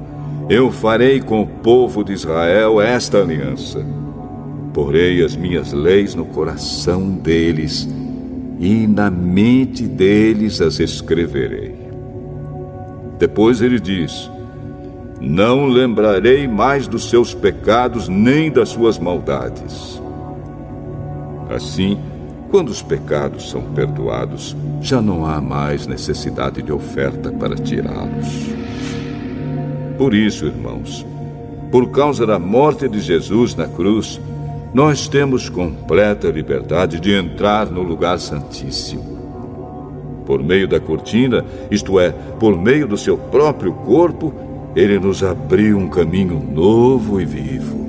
[0.48, 3.84] eu farei com o povo de Israel esta aliança.
[4.72, 7.88] Porei as minhas leis no coração deles
[8.58, 11.74] e na mente deles as escreverei.
[13.18, 14.30] Depois ele diz:
[15.20, 20.02] Não lembrarei mais dos seus pecados nem das suas maldades.
[21.48, 21.98] Assim,
[22.50, 28.53] quando os pecados são perdoados, já não há mais necessidade de oferta para tirá-los.
[29.96, 31.06] Por isso, irmãos,
[31.70, 34.20] por causa da morte de Jesus na cruz,
[34.72, 39.14] nós temos completa liberdade de entrar no lugar santíssimo.
[40.26, 44.32] Por meio da cortina, isto é, por meio do seu próprio corpo,
[44.74, 47.84] ele nos abriu um caminho novo e vivo.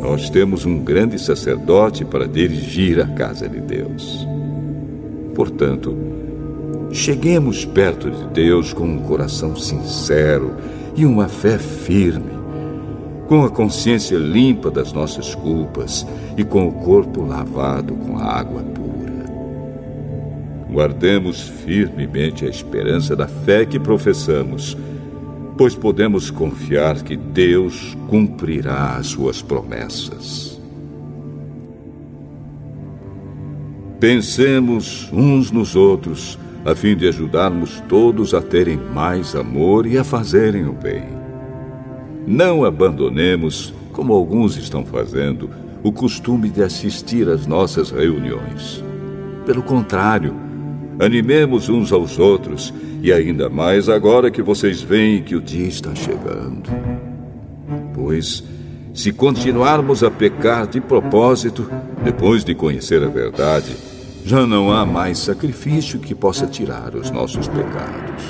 [0.00, 4.26] Nós temos um grande sacerdote para dirigir a casa de Deus.
[5.34, 6.17] Portanto,
[6.92, 10.56] cheguemos perto de Deus com um coração sincero
[10.96, 12.38] e uma fé firme
[13.28, 18.62] com a consciência limpa das nossas culpas e com o corpo lavado com a água
[18.62, 19.26] pura.
[20.72, 24.74] Guardemos firmemente a esperança da fé que professamos,
[25.58, 30.58] pois podemos confiar que Deus cumprirá as suas promessas.
[34.00, 36.38] Pensemos uns nos outros,
[36.70, 41.02] a fim de ajudarmos todos a terem mais amor e a fazerem o bem.
[42.26, 45.48] Não abandonemos, como alguns estão fazendo,
[45.82, 48.84] o costume de assistir às nossas reuniões.
[49.46, 50.34] Pelo contrário,
[51.00, 55.94] animemos uns aos outros, e ainda mais agora que vocês veem que o dia está
[55.94, 56.68] chegando.
[57.94, 58.44] Pois,
[58.92, 61.66] se continuarmos a pecar de propósito,
[62.04, 63.74] depois de conhecer a verdade,
[64.24, 68.24] já não há mais sacrifício que possa tirar os nossos pecados.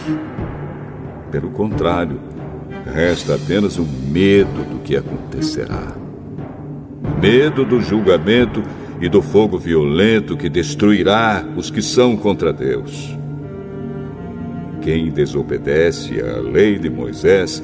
[1.30, 2.20] Pelo contrário,
[2.92, 5.94] Resta apenas o medo do que acontecerá.
[7.20, 8.62] Medo do julgamento
[9.00, 13.16] e do fogo violento que destruirá os que são contra Deus.
[14.80, 17.62] Quem desobedece à lei de Moisés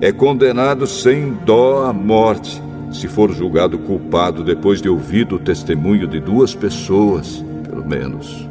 [0.00, 6.06] é condenado sem dó à morte, se for julgado culpado depois de ouvido o testemunho
[6.06, 8.46] de duas pessoas, pelo menos.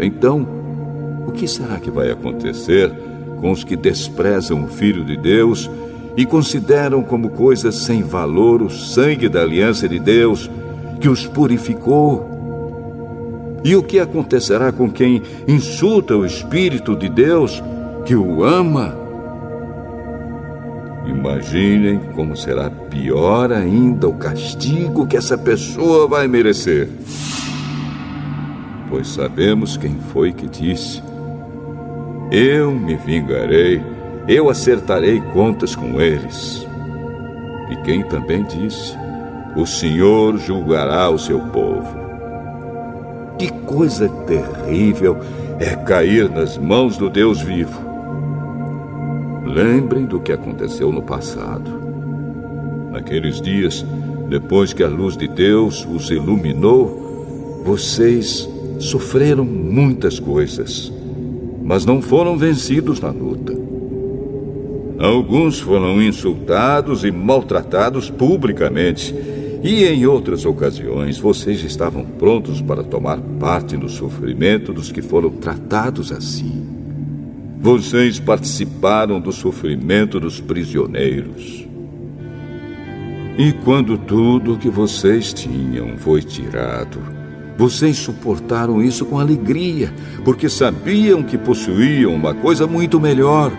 [0.00, 0.46] Então,
[1.26, 2.90] o que será que vai acontecer?
[3.40, 5.70] com os que desprezam o Filho de Deus
[6.16, 10.50] e consideram como coisa sem valor o sangue da aliança de Deus
[11.00, 12.36] que os purificou.
[13.64, 17.62] E o que acontecerá com quem insulta o Espírito de Deus
[18.04, 18.96] que o ama?
[21.06, 26.88] Imaginem como será pior ainda o castigo que essa pessoa vai merecer.
[28.88, 31.02] Pois sabemos quem foi que disse:
[32.30, 33.82] eu me vingarei,
[34.28, 36.66] eu acertarei contas com eles.
[37.70, 38.94] E quem também disse:
[39.56, 41.96] O Senhor julgará o seu povo.
[43.38, 45.16] Que coisa terrível
[45.58, 47.80] é cair nas mãos do Deus vivo.
[49.46, 51.78] Lembrem do que aconteceu no passado.
[52.90, 53.86] Naqueles dias,
[54.28, 58.46] depois que a luz de Deus os iluminou, vocês
[58.78, 60.92] sofreram muitas coisas
[61.68, 63.52] mas não foram vencidos na luta.
[64.98, 69.14] Alguns foram insultados e maltratados publicamente,
[69.62, 75.28] e em outras ocasiões vocês estavam prontos para tomar parte no sofrimento dos que foram
[75.28, 76.66] tratados assim.
[77.60, 81.66] Vocês participaram do sofrimento dos prisioneiros.
[83.36, 87.17] E quando tudo que vocês tinham foi tirado,
[87.58, 89.92] vocês suportaram isso com alegria,
[90.24, 93.50] porque sabiam que possuíam uma coisa muito melhor,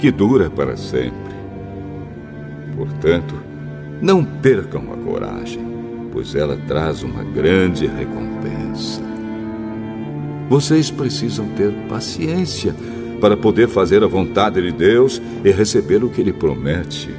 [0.00, 1.34] que dura para sempre.
[2.74, 3.34] Portanto,
[4.00, 5.62] não percam a coragem,
[6.10, 9.02] pois ela traz uma grande recompensa.
[10.48, 12.74] Vocês precisam ter paciência
[13.20, 17.10] para poder fazer a vontade de Deus e receber o que Ele promete.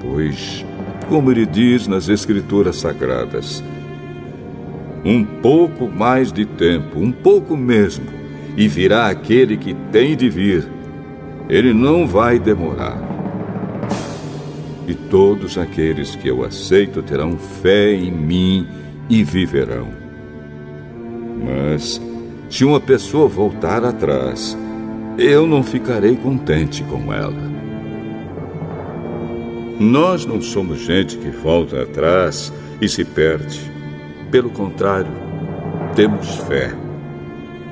[0.00, 0.64] Pois,
[1.08, 3.60] como Ele diz nas Escrituras Sagradas,
[5.04, 8.06] um pouco mais de tempo, um pouco mesmo,
[8.56, 10.66] e virá aquele que tem de vir.
[11.48, 13.02] Ele não vai demorar.
[14.86, 18.66] E todos aqueles que eu aceito terão fé em mim
[19.08, 19.88] e viverão.
[21.44, 22.00] Mas,
[22.48, 24.56] se uma pessoa voltar atrás,
[25.18, 27.52] eu não ficarei contente com ela.
[29.78, 33.73] Nós não somos gente que volta atrás e se perde.
[34.34, 35.12] Pelo contrário,
[35.94, 36.72] temos fé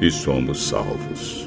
[0.00, 1.41] e somos salvos.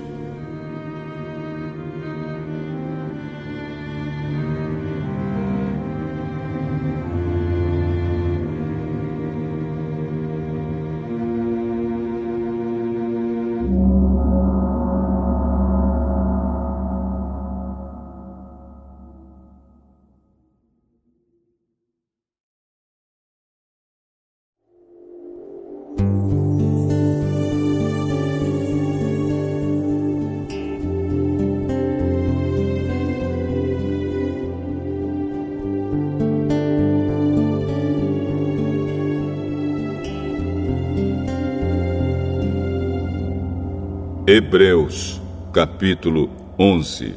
[44.36, 45.22] Hebreus,
[45.54, 46.30] capítulo
[46.60, 47.16] 11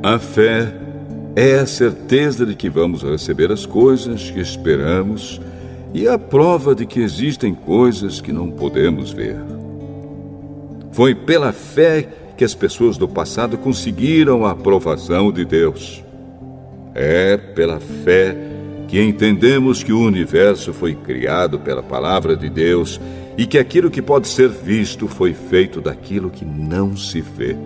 [0.00, 0.72] A fé
[1.34, 5.40] é a certeza de que vamos receber as coisas que esperamos
[5.92, 9.36] e a prova de que existem coisas que não podemos ver.
[10.92, 16.04] Foi pela fé que as pessoas do passado conseguiram a aprovação de Deus.
[16.94, 18.36] É pela fé
[18.86, 23.00] que entendemos que o universo foi criado pela palavra de Deus
[23.36, 27.56] e que aquilo que pode ser visto foi feito daquilo que não se vê.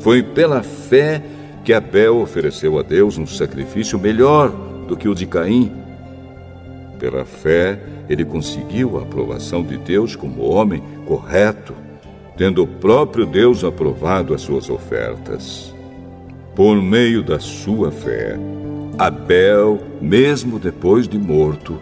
[0.00, 1.22] Foi pela fé
[1.62, 4.50] que Abel ofereceu a Deus um sacrifício melhor
[4.88, 5.70] do que o de Caim.
[6.98, 7.78] Pela fé,
[8.08, 11.74] ele conseguiu a aprovação de Deus como homem correto,
[12.36, 15.74] tendo o próprio Deus aprovado as suas ofertas.
[16.54, 18.38] Por meio da sua fé,
[18.98, 21.78] Abel, mesmo depois de morto,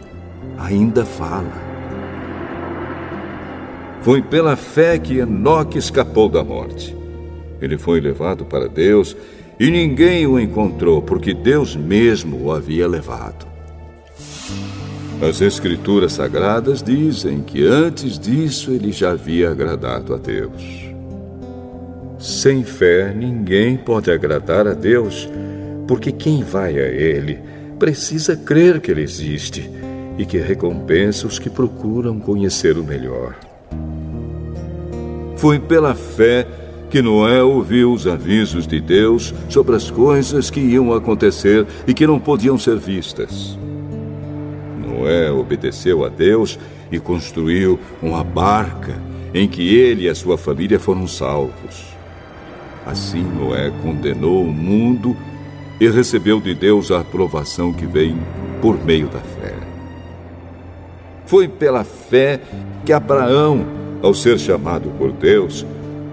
[0.59, 1.68] ainda fala.
[4.03, 6.97] Foi pela fé que Enoque escapou da morte.
[7.61, 9.17] Ele foi levado para Deus
[9.59, 13.47] e ninguém o encontrou, porque Deus mesmo o havia levado.
[15.21, 20.89] As Escrituras Sagradas dizem que antes disso ele já havia agradado a Deus.
[22.21, 25.29] Sem fé, ninguém pode agradar a Deus,
[25.89, 27.39] porque quem vai a Ele
[27.79, 29.69] precisa crer que Ele existe
[30.17, 33.48] e que recompensa os que procuram conhecer o melhor.
[35.39, 36.47] Foi pela fé
[36.91, 42.09] que Noé ouviu os avisos de Deus sobre as coisas que iam acontecer e que
[42.09, 43.57] não podiam ser vistas.
[44.85, 46.59] Noé obedeceu a Deus
[46.91, 49.01] e construiu uma barca
[49.33, 51.87] em que ele e a sua família foram salvos.
[52.85, 55.17] Assim, Noé condenou o mundo
[55.81, 58.19] e recebeu de Deus a aprovação que vem
[58.61, 59.55] por meio da fé.
[61.27, 62.41] Foi pela fé
[62.85, 65.67] que Abraão ao ser chamado por Deus,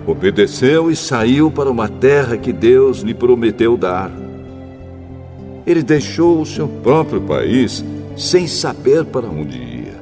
[0.05, 4.11] obedeceu e saiu para uma terra que Deus lhe prometeu dar.
[5.65, 7.83] Ele deixou o seu próprio país
[8.15, 9.95] sem saber para onde ia.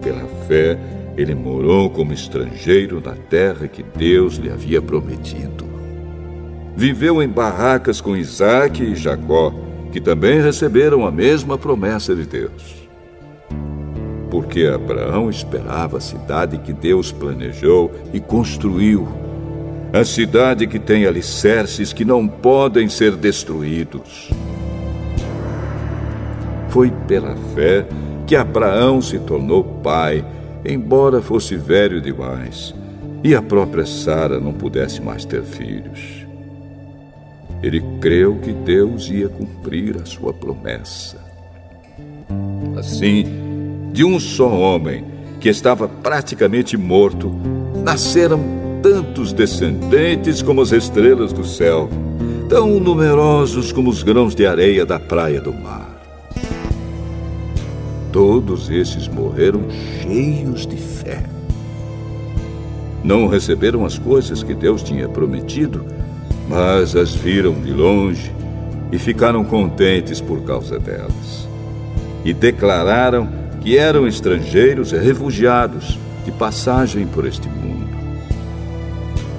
[0.00, 0.78] Pela fé,
[1.16, 5.66] ele morou como estrangeiro na terra que Deus lhe havia prometido.
[6.76, 9.52] Viveu em barracas com Isaac e Jacó,
[9.90, 12.77] que também receberam a mesma promessa de Deus
[14.30, 19.08] porque Abraão esperava a cidade que Deus planejou e construiu.
[19.92, 24.30] A cidade que tem alicerces que não podem ser destruídos.
[26.68, 27.86] Foi pela fé
[28.26, 30.22] que Abraão se tornou pai,
[30.64, 32.74] embora fosse velho demais,
[33.24, 36.26] e a própria Sara não pudesse mais ter filhos.
[37.62, 41.16] Ele creu que Deus ia cumprir a sua promessa.
[42.76, 43.47] Assim,
[43.92, 45.04] de um só homem,
[45.40, 47.32] que estava praticamente morto,
[47.82, 48.40] nasceram
[48.82, 51.88] tantos descendentes como as estrelas do céu,
[52.48, 55.88] tão numerosos como os grãos de areia da praia do mar.
[58.12, 59.62] Todos esses morreram
[60.02, 61.22] cheios de fé.
[63.04, 65.84] Não receberam as coisas que Deus tinha prometido,
[66.48, 68.32] mas as viram de longe
[68.90, 71.46] e ficaram contentes por causa delas.
[72.24, 73.28] E declararam
[73.68, 77.86] que eram estrangeiros e refugiados de passagem por este mundo.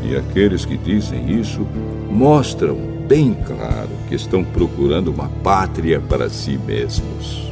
[0.04, 1.66] E aqueles que dizem isso
[2.12, 2.78] mostram
[3.08, 7.52] bem claro que estão procurando uma pátria para si mesmos.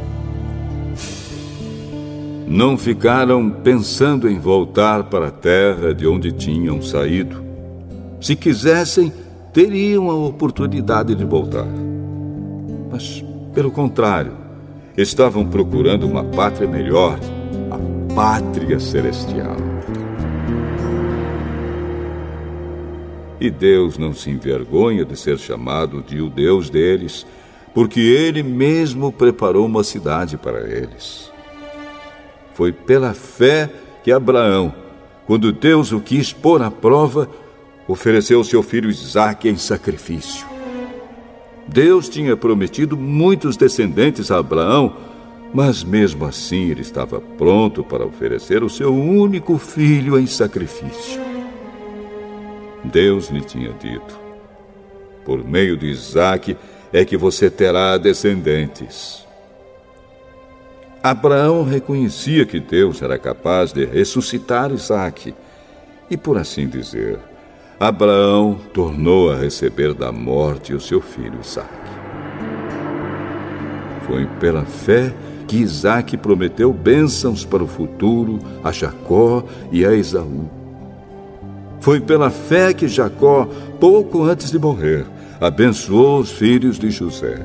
[2.46, 7.44] Não ficaram pensando em voltar para a terra de onde tinham saído.
[8.22, 9.12] Se quisessem,
[9.52, 11.66] teriam a oportunidade de voltar.
[12.92, 14.46] Mas, pelo contrário,
[14.98, 17.20] estavam procurando uma pátria melhor,
[17.70, 19.56] a pátria celestial.
[23.40, 27.28] E Deus não se envergonha de ser chamado de o Deus deles,
[27.76, 31.32] porque ele mesmo preparou uma cidade para eles.
[32.56, 33.70] Foi pela fé
[34.04, 34.74] que Abraão,
[35.28, 37.30] quando Deus o quis pôr à prova,
[37.88, 40.57] ofereceu seu filho Isaque em sacrifício.
[41.68, 44.96] Deus tinha prometido muitos descendentes a Abraão,
[45.54, 51.22] mas mesmo assim ele estava pronto para oferecer o seu único filho em sacrifício.
[52.84, 54.18] Deus lhe tinha dito:
[55.26, 56.58] Por meio de Isaque
[56.94, 59.26] é que você terá descendentes.
[61.04, 65.34] Abraão reconhecia que Deus era capaz de ressuscitar Isaque,
[66.10, 67.20] e por assim dizer,
[67.80, 71.70] Abraão tornou a receber da morte o seu filho Isaque.
[74.08, 75.14] Foi pela fé
[75.48, 80.50] que Isaque prometeu bênçãos para o futuro a Jacó e a Esaú.
[81.80, 83.48] Foi pela fé que Jacó,
[83.80, 85.06] pouco antes de morrer,
[85.40, 87.38] abençoou os filhos de José.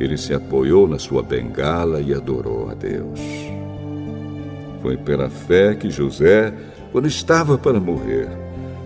[0.00, 3.20] Ele se apoiou na sua bengala e adorou a Deus.
[4.80, 6.54] Foi pela fé que José,
[6.90, 8.43] quando estava para morrer,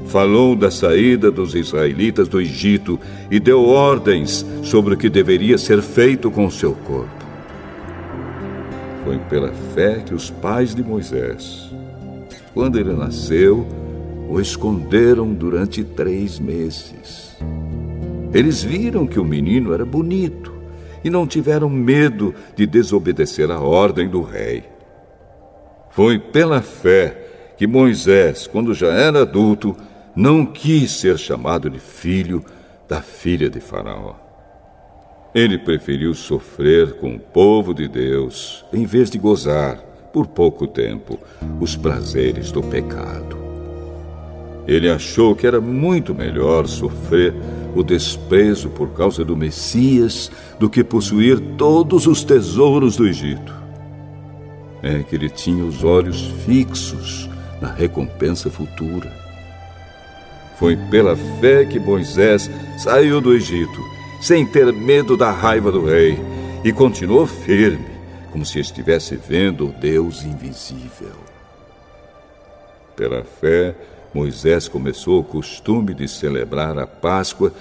[0.08, 2.98] falou da saída dos israelitas do Egito
[3.30, 7.26] e deu ordens sobre o que deveria ser feito com seu corpo.
[9.04, 11.70] Foi pela fé que os pais de Moisés,
[12.54, 13.66] quando ele nasceu,
[14.28, 17.36] o esconderam durante três meses.
[18.32, 20.52] Eles viram que o menino era bonito
[21.04, 24.64] e não tiveram medo de desobedecer a ordem do rei.
[25.90, 29.76] Foi pela fé que Moisés, quando já era adulto,
[30.14, 32.44] não quis ser chamado de filho
[32.88, 34.14] da filha de Faraó.
[35.34, 39.76] Ele preferiu sofrer com o povo de Deus em vez de gozar,
[40.12, 41.18] por pouco tempo,
[41.60, 43.36] os prazeres do pecado.
[44.66, 47.34] Ele achou que era muito melhor sofrer
[47.74, 53.54] o desprezo por causa do Messias do que possuir todos os tesouros do Egito.
[54.82, 57.28] É que ele tinha os olhos fixos
[57.60, 59.10] na recompensa futura.
[60.58, 63.80] Foi pela fé que Moisés saiu do Egito,
[64.20, 66.18] sem ter medo da raiva do rei,
[66.64, 67.86] e continuou firme,
[68.32, 71.14] como se estivesse vendo o Deus invisível.
[72.96, 73.76] Pela fé,
[74.12, 77.52] Moisés começou o costume de celebrar a Páscoa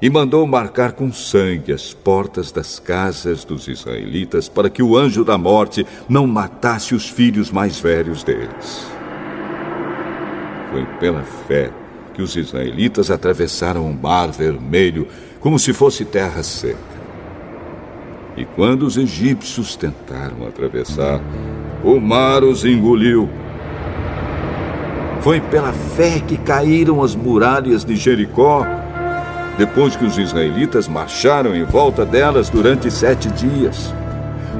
[0.00, 5.24] e mandou marcar com sangue as portas das casas dos israelitas para que o anjo
[5.24, 8.86] da morte não matasse os filhos mais velhos deles.
[10.70, 11.72] Foi pela fé
[12.16, 15.06] que os israelitas atravessaram o Mar Vermelho
[15.38, 16.96] como se fosse terra seca.
[18.34, 21.20] E quando os egípcios tentaram atravessar,
[21.84, 23.28] o mar os engoliu
[25.20, 28.64] foi pela fé que caíram as muralhas de Jericó,
[29.58, 33.92] depois que os israelitas marcharam em volta delas durante sete dias.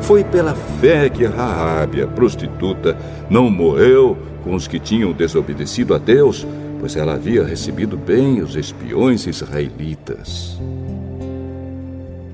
[0.00, 2.98] Foi pela fé que Raabe, a prostituta,
[3.30, 6.46] não morreu com os que tinham desobedecido a Deus,
[6.78, 10.58] pois ela havia recebido bem os espiões israelitas.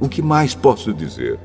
[0.01, 1.39] O que mais posso dizer?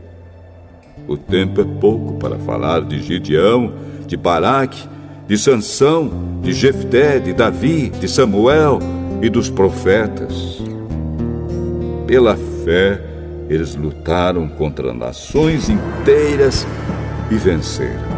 [1.07, 3.73] O tempo é pouco para falar de Gideão,
[4.07, 4.87] de Baraque
[5.27, 6.09] de Sansão,
[6.41, 8.79] de Jefté, de Davi, de Samuel
[9.21, 10.63] e dos profetas.
[12.07, 13.01] Pela fé,
[13.49, 16.65] eles lutaram contra nações inteiras
[17.29, 18.17] e venceram.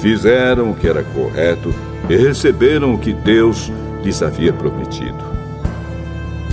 [0.00, 1.72] Fizeram o que era correto
[2.08, 3.72] e receberam o que Deus
[4.02, 5.24] lhes havia prometido.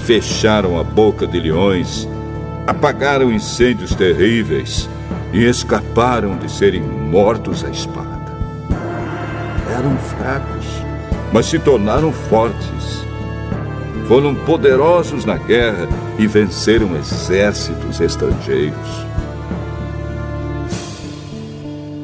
[0.06, 2.08] Fecharam a boca de leões,
[2.66, 4.90] apagaram incêndios terríveis
[5.34, 8.20] e escaparam de serem mortos à espada
[9.80, 10.66] eram fracos,
[11.32, 13.06] mas se tornaram fortes.
[14.08, 15.88] Foram poderosos na guerra
[16.18, 19.08] e venceram exércitos estrangeiros.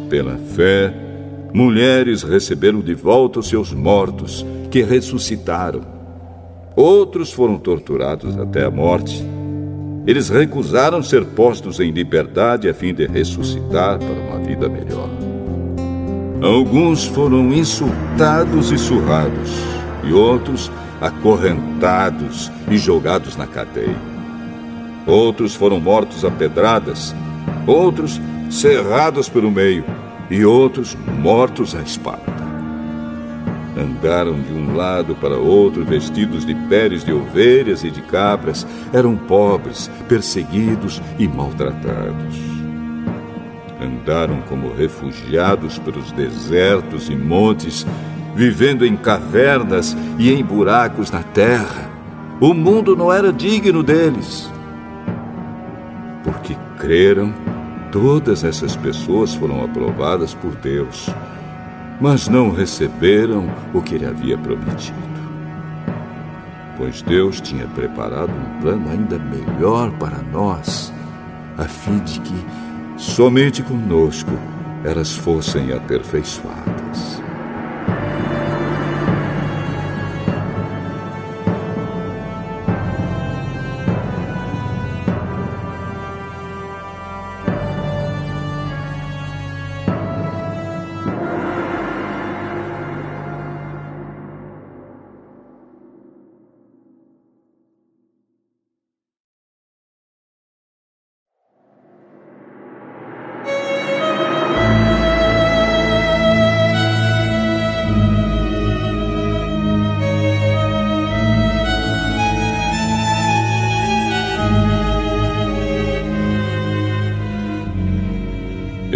[0.09, 0.93] Pela fé,
[1.55, 5.83] mulheres receberam de volta os seus mortos, que ressuscitaram.
[6.75, 9.25] Outros foram torturados até a morte.
[10.05, 15.09] Eles recusaram ser postos em liberdade a fim de ressuscitar para uma vida melhor.
[16.41, 19.49] Alguns foram insultados e surrados,
[20.03, 23.95] e outros acorrentados e jogados na cadeia.
[25.07, 27.15] Outros foram mortos a pedradas,
[27.65, 29.85] outros cerrados pelo meio,
[30.29, 32.35] e outros mortos à espada.
[33.77, 39.15] Andaram de um lado para outro vestidos de peles de ovelhas e de cabras, eram
[39.15, 42.55] pobres, perseguidos e maltratados
[43.85, 47.85] andaram como refugiados pelos desertos e montes
[48.35, 51.89] vivendo em cavernas e em buracos na terra.
[52.41, 54.51] O mundo não era digno deles.
[56.23, 57.33] Porque creram,
[57.95, 61.09] todas essas pessoas foram aprovadas por Deus,
[62.01, 64.99] mas não receberam o que ele havia prometido.
[66.75, 70.91] Pois Deus tinha preparado um plano ainda melhor para nós,
[71.57, 72.45] a fim de que
[72.97, 74.31] somente conosco
[74.83, 77.14] elas fossem aperfeiçoadas.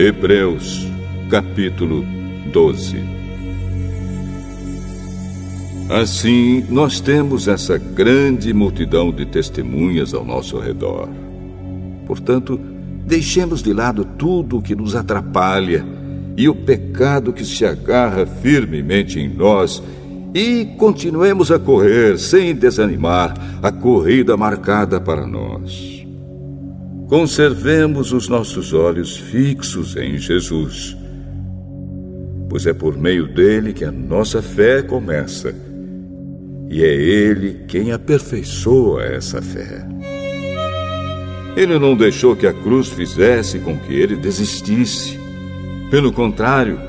[0.10, 0.88] Hebreus,
[1.30, 2.03] capítulo
[2.51, 2.97] 12.
[5.88, 11.07] Assim, nós temos essa grande multidão de testemunhas ao nosso redor.
[12.07, 12.60] Portanto,
[13.05, 15.86] deixemos de lado tudo o que nos atrapalha
[16.36, 19.84] e o pecado que se agarra firmemente em nós
[20.34, 25.99] e continuemos a correr sem desanimar a corrida marcada para nós.
[27.10, 30.95] Conservemos os nossos olhos fixos em Jesus,
[32.47, 35.55] pois é por meio dele que a nossa fé começa,
[36.70, 39.88] e é ele quem aperfeiçoa essa fé.
[41.57, 45.20] Ele não deixou que a cruz fizesse com que ele desistisse.
[45.89, 46.80] Pelo contrário,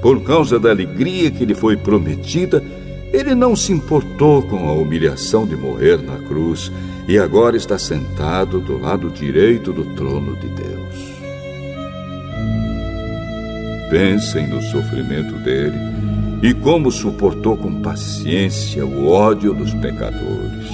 [0.00, 2.62] por causa da alegria que lhe foi prometida,
[3.12, 6.70] ele não se importou com a humilhação de morrer na cruz
[7.06, 11.14] e agora está sentado do lado direito do trono de Deus.
[13.90, 15.76] Pensem no sofrimento dele
[16.42, 20.68] e como suportou com paciência o ódio dos pecadores.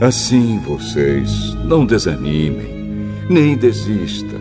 [0.00, 4.40] Assim vocês não desanimem, nem desistam,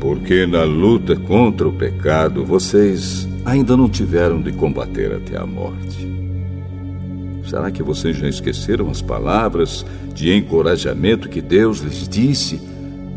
[0.00, 6.06] porque na luta contra o pecado vocês ainda não tiveram de combater até a morte.
[7.48, 12.60] Será que vocês já esqueceram as palavras de encorajamento que Deus lhes disse,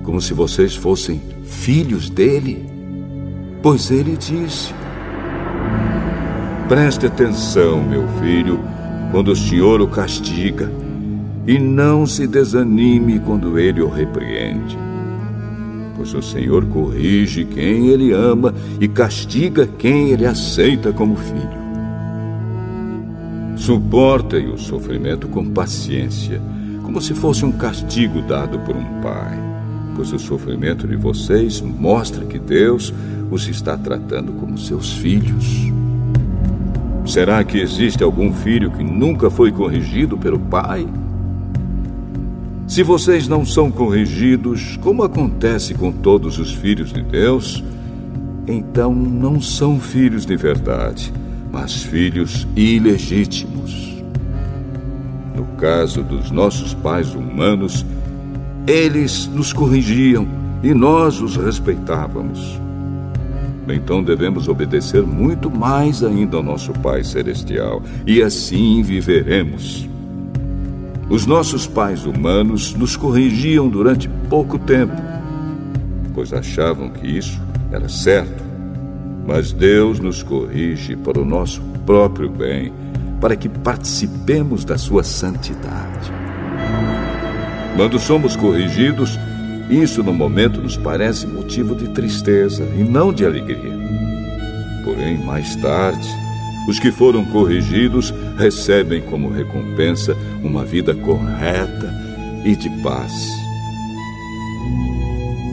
[0.04, 2.66] como se vocês fossem filhos dele?
[3.62, 4.74] Pois ele disse:
[6.70, 8.58] Preste atenção, meu filho,
[9.12, 10.72] quando o Senhor o castiga,
[11.46, 14.78] e não se desanime quando ele o repreende.
[15.98, 21.61] Pois o Senhor corrige quem ele ama e castiga quem ele aceita como filho.
[23.62, 26.42] Suportem o sofrimento com paciência,
[26.82, 29.38] como se fosse um castigo dado por um pai,
[29.96, 32.92] pois o sofrimento de vocês mostra que Deus
[33.30, 35.72] os está tratando como seus filhos.
[37.06, 40.88] Será que existe algum filho que nunca foi corrigido pelo pai?
[42.66, 47.64] Se vocês não são corrigidos, como acontece com todos os filhos de Deus,
[48.48, 51.14] então não são filhos de verdade
[51.52, 54.04] mas filhos ilegítimos.
[55.36, 57.86] No caso dos nossos pais humanos,
[58.66, 60.28] eles nos corrigiam
[60.64, 62.60] e nós os respeitávamos.
[63.68, 69.88] Então devemos obedecer muito mais ainda ao nosso Pai Celestial, e assim viveremos.
[71.10, 74.96] Os nossos pais humanos nos corrigiam durante pouco tempo,
[76.14, 77.40] pois achavam que isso
[77.72, 78.51] era certo
[79.32, 82.74] mas Deus nos corrige para o nosso próprio bem,
[83.22, 86.12] para que participemos da sua santidade.
[87.78, 89.18] Quando somos corrigidos,
[89.70, 93.72] isso no momento nos parece motivo de tristeza e não de alegria.
[94.84, 96.10] Porém, mais tarde,
[96.68, 100.14] os que foram corrigidos recebem como recompensa
[100.44, 101.90] uma vida correta
[102.44, 103.14] e de paz.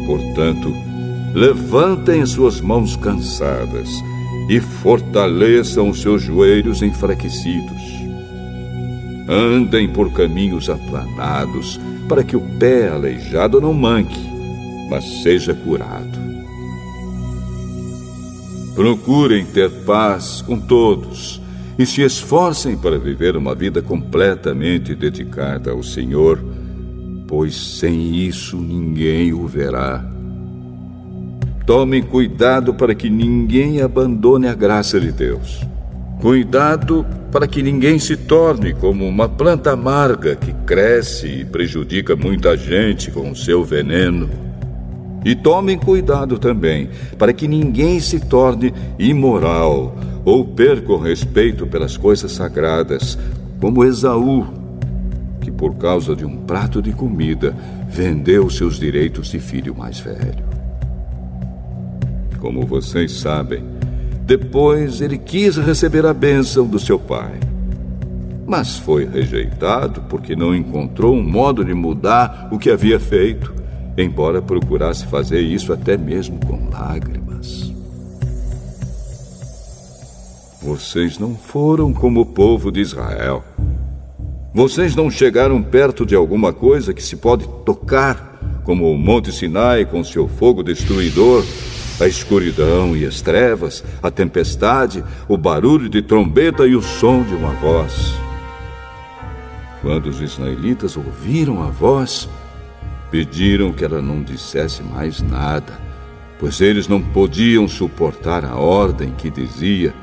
[0.05, 0.74] Portanto,
[1.34, 3.88] Levantem suas mãos cansadas
[4.48, 7.82] e fortaleçam os seus joelhos enfraquecidos.
[9.28, 11.78] Andem por caminhos aplanados,
[12.09, 14.18] para que o pé aleijado não manque,
[14.88, 16.18] mas seja curado.
[18.74, 21.42] Procurem ter paz com todos
[21.78, 26.42] e se esforcem para viver uma vida completamente dedicada ao Senhor,
[27.26, 30.18] pois sem isso ninguém o verá
[31.69, 35.61] Tomem cuidado para que ninguém abandone a graça de Deus.
[36.19, 42.57] Cuidado para que ninguém se torne como uma planta amarga que cresce e prejudica muita
[42.57, 44.31] gente com o seu veneno.
[45.23, 46.89] E tomem cuidado também
[47.19, 53.19] para que ninguém se torne imoral ou perca o respeito pelas coisas sagradas,
[53.61, 54.47] como Esaú,
[55.43, 57.55] que por causa de um prato de comida
[57.90, 60.48] vendeu seus direitos de filho mais velho.
[62.40, 63.62] Como vocês sabem,
[64.24, 67.40] depois ele quis receber a bênção do seu pai.
[68.47, 73.55] Mas foi rejeitado porque não encontrou um modo de mudar o que havia feito,
[73.97, 77.73] embora procurasse fazer isso até mesmo com lágrimas.
[80.62, 83.43] Vocês não foram como o povo de Israel.
[84.52, 89.85] Vocês não chegaram perto de alguma coisa que se pode tocar, como o Monte Sinai
[89.85, 91.44] com seu fogo destruidor,
[92.01, 97.35] a escuridão e as trevas, a tempestade, o barulho de trombeta e o som de
[97.35, 98.15] uma voz.
[99.83, 102.29] Quando os israelitas ouviram a voz,
[103.11, 105.81] pediram que ela não dissesse mais nada,
[106.39, 109.95] pois eles não podiam suportar a ordem que dizia: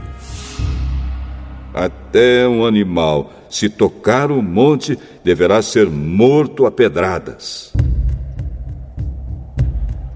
[1.74, 7.75] até um animal, se tocar o monte, deverá ser morto a pedradas.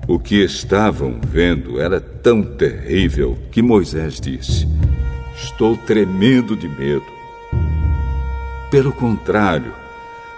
[0.09, 4.67] O que estavam vendo era tão terrível que Moisés disse:
[5.35, 7.05] Estou tremendo de medo.
[8.71, 9.71] Pelo contrário,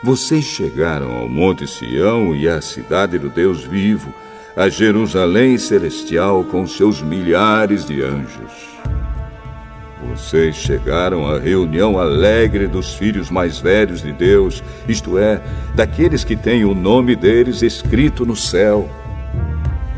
[0.03, 4.13] vocês chegaram ao Monte Sião e à cidade do Deus vivo,
[4.57, 8.51] a Jerusalém celestial com seus milhares de anjos.
[10.09, 15.41] Vocês chegaram à reunião alegre dos filhos mais velhos de Deus, isto é,
[15.73, 18.89] daqueles que têm o nome deles escrito no céu.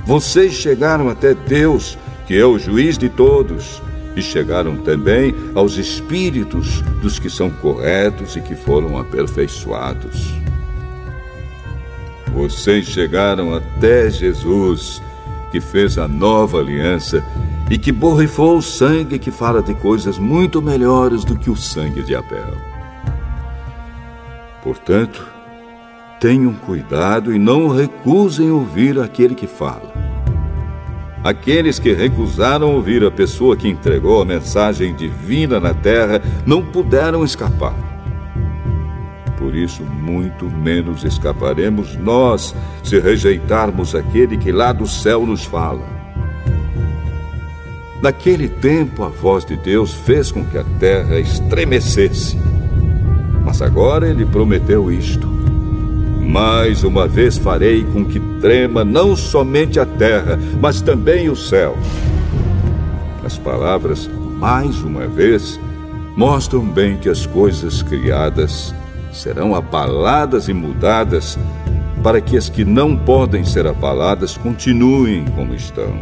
[0.05, 1.97] Vocês chegaram até Deus,
[2.27, 3.81] que é o juiz de todos,
[4.15, 10.34] e chegaram também aos espíritos dos que são corretos e que foram aperfeiçoados.
[12.34, 15.01] Vocês chegaram até Jesus,
[15.51, 17.23] que fez a nova aliança
[17.69, 22.03] e que borrifou o sangue que fala de coisas muito melhores do que o sangue
[22.03, 22.57] de Abel.
[24.63, 25.32] Portanto,
[26.23, 29.91] tenham cuidado e não recusem ouvir aquele que fala.
[31.21, 37.25] Aqueles que recusaram ouvir a pessoa que entregou a mensagem divina na terra não puderam
[37.25, 37.75] escapar.
[39.37, 45.85] Por isso, muito menos escaparemos nós se rejeitarmos aquele que lá do céu nos fala.
[48.01, 52.37] Naquele tempo, a voz de Deus fez com que a terra estremecesse.
[53.43, 55.43] Mas agora ele prometeu isto:
[56.25, 61.77] Mais uma vez farei com que trema não somente a terra, mas também o céu.
[63.23, 64.09] As palavras
[64.39, 65.59] mais uma vez
[66.17, 68.73] mostram bem que as coisas criadas
[69.11, 71.37] serão abaladas e mudadas
[72.03, 75.93] para que as que não podem ser abaladas continuem como estão.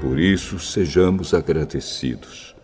[0.00, 2.54] Por isso, sejamos agradecidos,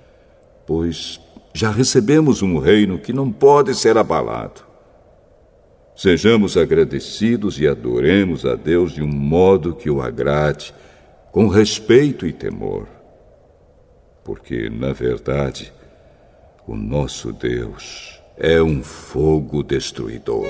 [0.66, 1.20] pois
[1.52, 4.65] já recebemos um reino que não pode ser abalado.
[5.96, 10.74] Sejamos agradecidos e adoremos a Deus de um modo que o agrade,
[11.32, 12.86] com respeito e temor.
[14.22, 15.72] Porque, na verdade,
[16.66, 20.46] o nosso Deus é um fogo destruidor.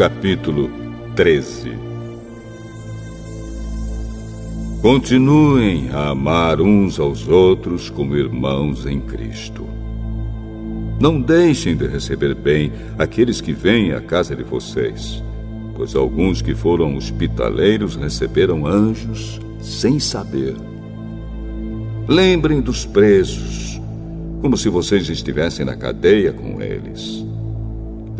[0.00, 0.70] Capítulo
[1.14, 1.72] 13.
[4.80, 9.68] Continuem a amar uns aos outros como irmãos em Cristo.
[10.98, 15.22] Não deixem de receber bem aqueles que vêm à casa de vocês,
[15.76, 20.56] pois alguns que foram hospitaleiros receberam anjos sem saber.
[22.08, 23.78] Lembrem dos presos,
[24.40, 27.28] como se vocês estivessem na cadeia com eles.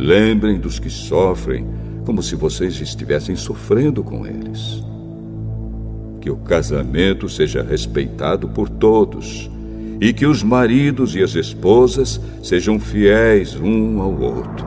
[0.00, 1.66] Lembrem dos que sofrem,
[2.06, 4.82] como se vocês estivessem sofrendo com eles.
[6.22, 9.50] Que o casamento seja respeitado por todos
[10.00, 14.66] e que os maridos e as esposas sejam fiéis um ao outro.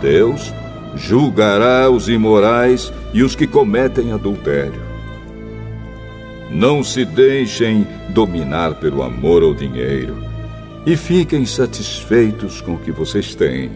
[0.00, 0.54] Deus
[0.94, 4.80] julgará os imorais e os que cometem adultério.
[6.50, 10.25] Não se deixem dominar pelo amor ao dinheiro
[10.86, 13.72] e fiquem satisfeitos com o que vocês têm,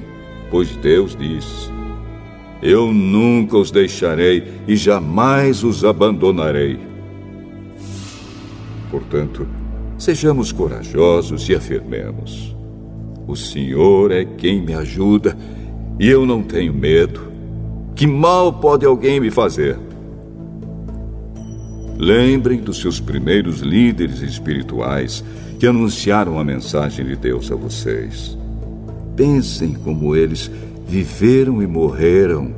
[0.49, 1.69] pois Deus diz:
[2.63, 6.79] Eu nunca os deixarei e jamais os abandonarei.
[8.93, 9.47] Portanto,
[9.99, 12.55] sejamos corajosos e afirmemos:
[13.27, 15.37] O Senhor é quem me ajuda
[15.99, 17.29] e eu não tenho medo.
[17.97, 19.77] Que mal pode alguém me fazer?
[22.01, 25.23] Lembrem dos seus primeiros líderes espirituais
[25.59, 28.39] que anunciaram a mensagem de Deus a vocês.
[29.15, 30.51] Pensem como eles
[30.89, 32.55] viveram e morreram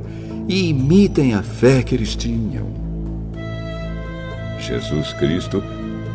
[0.47, 2.73] e imitem a fé que eles tinham.
[4.61, 5.61] Jesus Cristo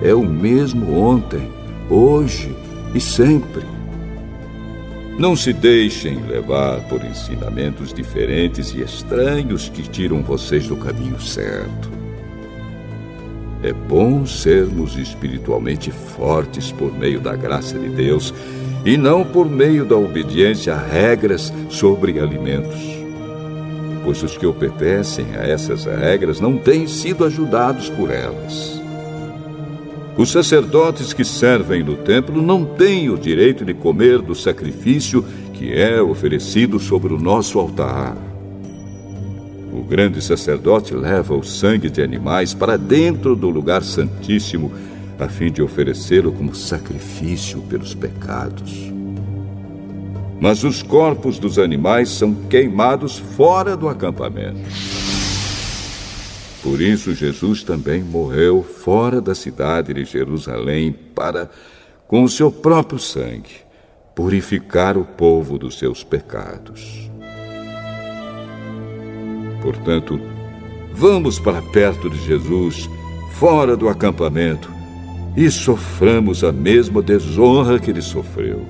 [0.01, 1.51] é o mesmo ontem,
[1.91, 2.57] hoje
[2.95, 3.63] e sempre.
[5.19, 12.08] Não se deixem levar por ensinamentos diferentes e estranhos que tiram vocês do caminho certo.
[13.63, 18.33] É bom sermos espiritualmente fortes por meio da graça de Deus
[18.85, 22.81] e não por meio da obediência a regras sobre alimentos.
[24.05, 28.81] Pois os que obedecem a essas regras não têm sido ajudados por elas.
[30.17, 35.73] Os sacerdotes que servem no templo não têm o direito de comer do sacrifício que
[35.73, 38.17] é oferecido sobre o nosso altar.
[39.73, 44.73] O grande sacerdote leva o sangue de animais para dentro do lugar santíssimo,
[45.19, 48.93] a fim de oferecê-lo como sacrifício pelos pecados.
[50.41, 54.61] Mas os corpos dos animais são queimados fora do acampamento.
[56.63, 61.51] Por isso, Jesus também morreu fora da cidade de Jerusalém para,
[62.07, 63.51] com o seu próprio sangue,
[64.15, 67.08] purificar o povo dos seus pecados.
[69.69, 70.19] Portanto,
[70.95, 72.89] vamos para perto de Jesus,
[73.33, 74.73] fora do acampamento,
[75.37, 78.65] e soframos a mesma desonra que ele sofreu.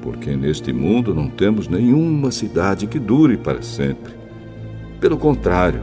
[0.00, 4.14] Porque neste mundo não temos nenhuma cidade que dure para sempre.
[5.00, 5.82] Pelo contrário,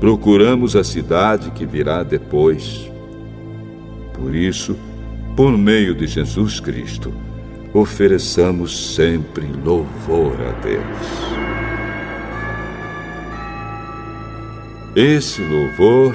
[0.00, 2.90] procuramos a cidade que virá depois.
[4.12, 4.76] Por isso,
[5.36, 7.12] por meio de Jesus Cristo,
[7.72, 11.51] ofereçamos sempre louvor a Deus.
[14.94, 16.14] Esse louvor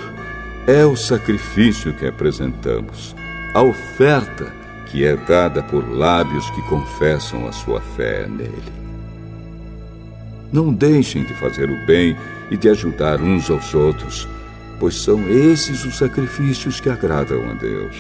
[0.68, 3.16] é o sacrifício que apresentamos,
[3.52, 4.54] a oferta
[4.86, 8.72] que é dada por lábios que confessam a sua fé nele.
[10.54, 12.16] Não deixem de fazer o bem
[12.52, 14.28] e de ajudar uns aos outros,
[14.80, 17.96] pois são esses os sacrifícios que agradam a Deus.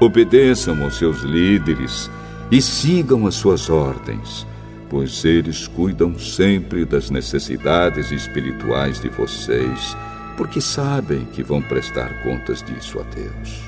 [0.00, 2.10] Obedeçam aos seus líderes
[2.50, 4.46] e sigam as suas ordens,
[4.90, 9.96] pois eles cuidam sempre das necessidades espirituais de vocês,
[10.36, 13.62] porque sabem que vão prestar contas disso a Deus.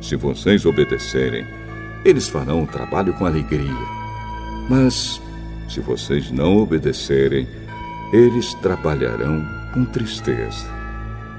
[0.00, 1.44] Se vocês obedecerem,
[2.04, 3.98] eles farão o trabalho com alegria.
[4.70, 5.20] Mas
[5.68, 7.48] se vocês não obedecerem,
[8.12, 9.44] eles trabalharão
[9.74, 10.66] com tristeza.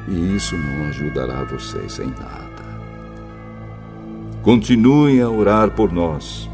[0.07, 2.49] E isso não ajudará vocês em nada.
[4.41, 6.48] Continuem a orar por nós.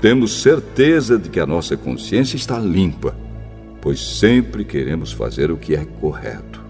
[0.00, 3.16] Temos certeza de que a nossa consciência está limpa,
[3.80, 6.64] pois sempre queremos fazer o que é correto.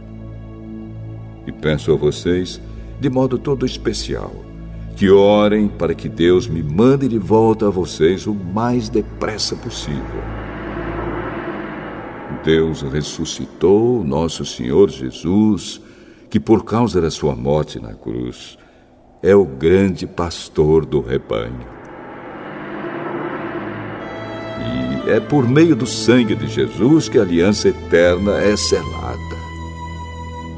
[1.47, 2.61] E peço a vocês,
[3.01, 4.33] de modo todo especial,
[4.97, 10.23] que orem para que Deus me mande de volta a vocês o mais depressa possível.
[12.45, 15.81] Deus ressuscitou nosso Senhor Jesus,
[16.31, 18.57] que por causa da sua morte na cruz
[19.21, 21.76] é o grande pastor do rebanho.
[25.07, 29.37] É por meio do sangue de Jesus que a aliança eterna é selada.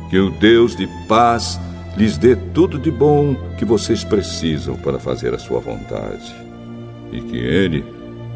[0.09, 1.61] Que o Deus de paz
[1.97, 6.35] lhes dê tudo de bom que vocês precisam para fazer a sua vontade.
[7.13, 7.85] E que Ele,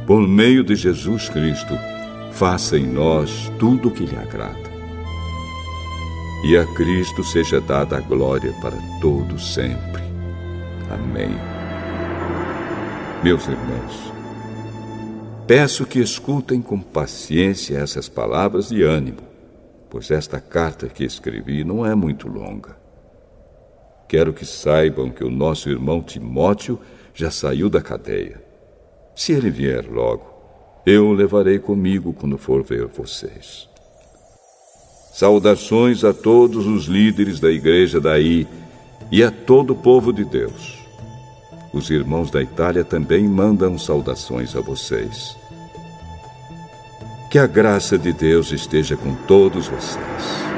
[0.07, 1.75] por meio de Jesus Cristo,
[2.33, 4.73] faça em nós tudo o que lhe agrada.
[6.45, 10.03] E a Cristo seja dada a glória para todo sempre.
[10.91, 11.31] Amém.
[13.23, 14.12] Meus irmãos,
[15.55, 19.21] peço que escutem com paciência essas palavras de ânimo,
[19.91, 22.75] pois esta carta que escrevi não é muito longa.
[24.09, 26.81] Quero que saibam que o nosso irmão Timóteo
[27.13, 28.43] já saiu da cadeia.
[29.15, 30.33] Se ele vier logo,
[30.87, 33.69] Eu o levarei comigo quando for ver vocês.
[35.13, 38.49] Saudações a todos os líderes da igreja daí
[39.11, 40.83] e a todo o povo de Deus.
[41.75, 45.42] Os irmãos da Itália também mandam saudações a vocês.
[47.33, 50.52] Que a graça de Deus esteja com todos vocês.